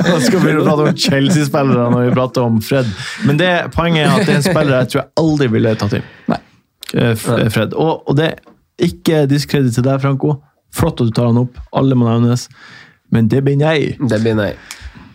[0.07, 2.87] Nå skal vi prate om Chelsea-spillere når vi prater om Fred.
[3.27, 5.99] Men det, poenget er at det er en spiller jeg tror jeg aldri ville tatt
[5.99, 6.07] inn.
[6.31, 6.41] Nei.
[6.95, 7.75] Eh, Fred.
[7.75, 8.37] Og, og det er
[8.87, 10.37] ikke diskreditt til deg, Franco.
[10.75, 11.59] Flott at du tar han opp.
[11.75, 12.49] Alle må nevnes.
[13.15, 13.79] Men det blir nei.
[13.99, 14.53] Det blir nei.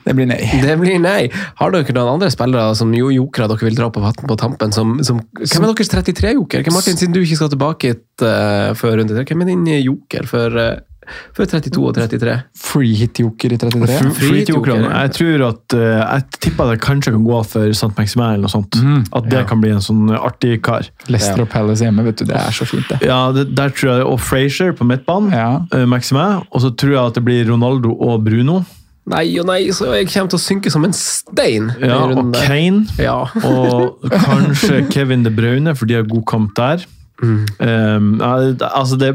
[0.10, 0.39] Det blir nei.
[0.66, 1.30] Det blir nei.
[1.62, 4.74] Har dere noen andre spillere som jo jokere dere vil dra på på tampen?
[4.74, 6.66] Som, som, hvem er deres 33-joker?
[6.74, 10.26] Martin, siden du ikke skal tilbake hit uh, før runde tre, hvem er din joker
[10.30, 12.34] for, uh, for 32 og 33?
[12.57, 13.99] Free hit-joker i 33.
[14.18, 14.82] Free- hit joker.
[14.88, 15.84] Jeg tror at uh,
[16.16, 17.91] Jeg tipper at jeg kanskje kan gå for St.
[17.97, 18.80] Maximin eller noe sånt.
[18.82, 19.45] Mm, At det ja.
[19.49, 20.89] kan bli en sånn artig kar.
[21.10, 22.28] Leicester og Palace hjemme, vet du.
[22.30, 23.01] Det er så fint, det.
[23.10, 25.34] Ja, det, der tror jeg, Og Frazier på midtbanen.
[25.38, 25.51] Ja.
[25.78, 26.41] eh, Maximin.
[26.49, 28.62] Og så tror jeg at det blir Ronaldo og Bruno.
[29.10, 31.72] Nei og nei, så jeg kommer til å synke som en stein.
[31.82, 32.36] Ja, og.
[32.38, 32.86] Kane.
[33.01, 33.24] Ja.
[33.41, 36.86] Og kanskje Kevin De Bruyne, for de har god kamp der.
[37.20, 37.47] Mm.
[37.60, 39.10] Um, altså det,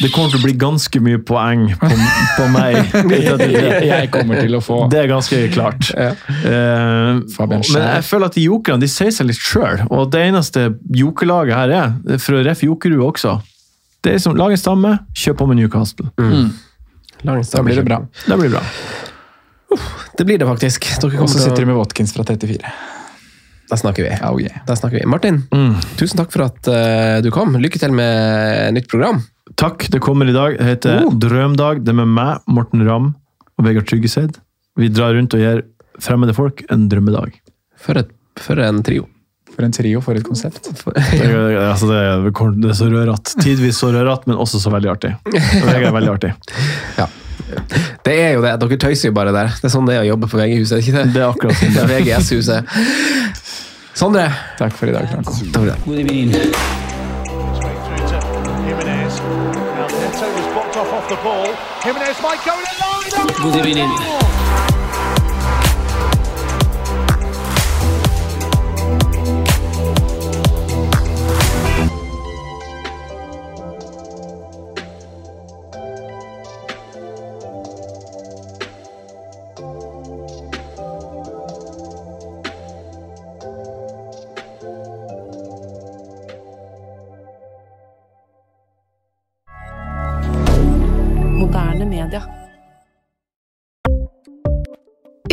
[0.00, 1.90] det kommer til å bli ganske mye poeng på,
[2.38, 2.78] på meg.
[3.18, 3.74] i 33.
[3.84, 5.90] Jeg kommer til å få Det er ganske klart.
[5.92, 6.14] Ja.
[6.40, 7.20] Eh,
[7.50, 9.84] men jeg føler at de jokerne de sier seg litt sjøl.
[9.90, 13.38] Og det eneste jokerlaget her er, for å ref Jokerud også
[14.04, 16.08] Det er som lag en stamme, kjøp på med Newcastle.
[16.16, 16.50] Mm.
[17.26, 18.00] Da blir det bra.
[18.24, 18.64] Det blir bra.
[20.20, 20.84] Det blir det faktisk.
[21.08, 22.60] Og så sitter du med Watkins fra 34.
[23.70, 24.10] Da snakker vi.
[24.26, 24.60] Oh, yeah.
[24.66, 25.06] Da snakker vi.
[25.08, 25.76] Martin, Mm.
[25.96, 27.54] tusen takk for at uh, du kom.
[27.62, 29.22] Lykke til med nytt program.
[29.56, 30.58] Takk, det kommer i dag.
[30.58, 31.14] Det heter Oh.
[31.14, 31.84] Drømdag.
[31.86, 33.12] Det er med meg, Morten Ramm
[33.56, 34.36] og Vegard Tryggeseid.
[34.78, 35.62] Vi drar rundt og gir
[36.00, 37.32] fremmede folk en drømmedag.
[37.80, 38.10] For, et,
[38.40, 39.06] for en trio.
[39.54, 40.68] For en trio, for et konsept.
[40.82, 42.26] For, Det er, altså det, er,
[42.60, 43.38] det er så rørete.
[43.42, 45.14] Tidvis så rørete, men også så veldig artig.
[45.30, 46.34] Vegard er veldig artig.
[46.98, 47.08] ja.
[48.04, 48.54] Det er jo det.
[48.62, 49.50] Dere tøyser jo bare der.
[49.60, 51.04] Det er sånn det er å jobbe på VG-huset, ikke det?
[51.14, 52.00] Det er akkurat sånn Det det er er.
[52.06, 52.60] VGS-huset.
[54.00, 54.26] Sondre,
[54.56, 55.32] Takk for i dag, Franco.
[55.34, 55.76] takk for det.
[55.84, 56.30] God evening.
[63.90, 64.69] Straight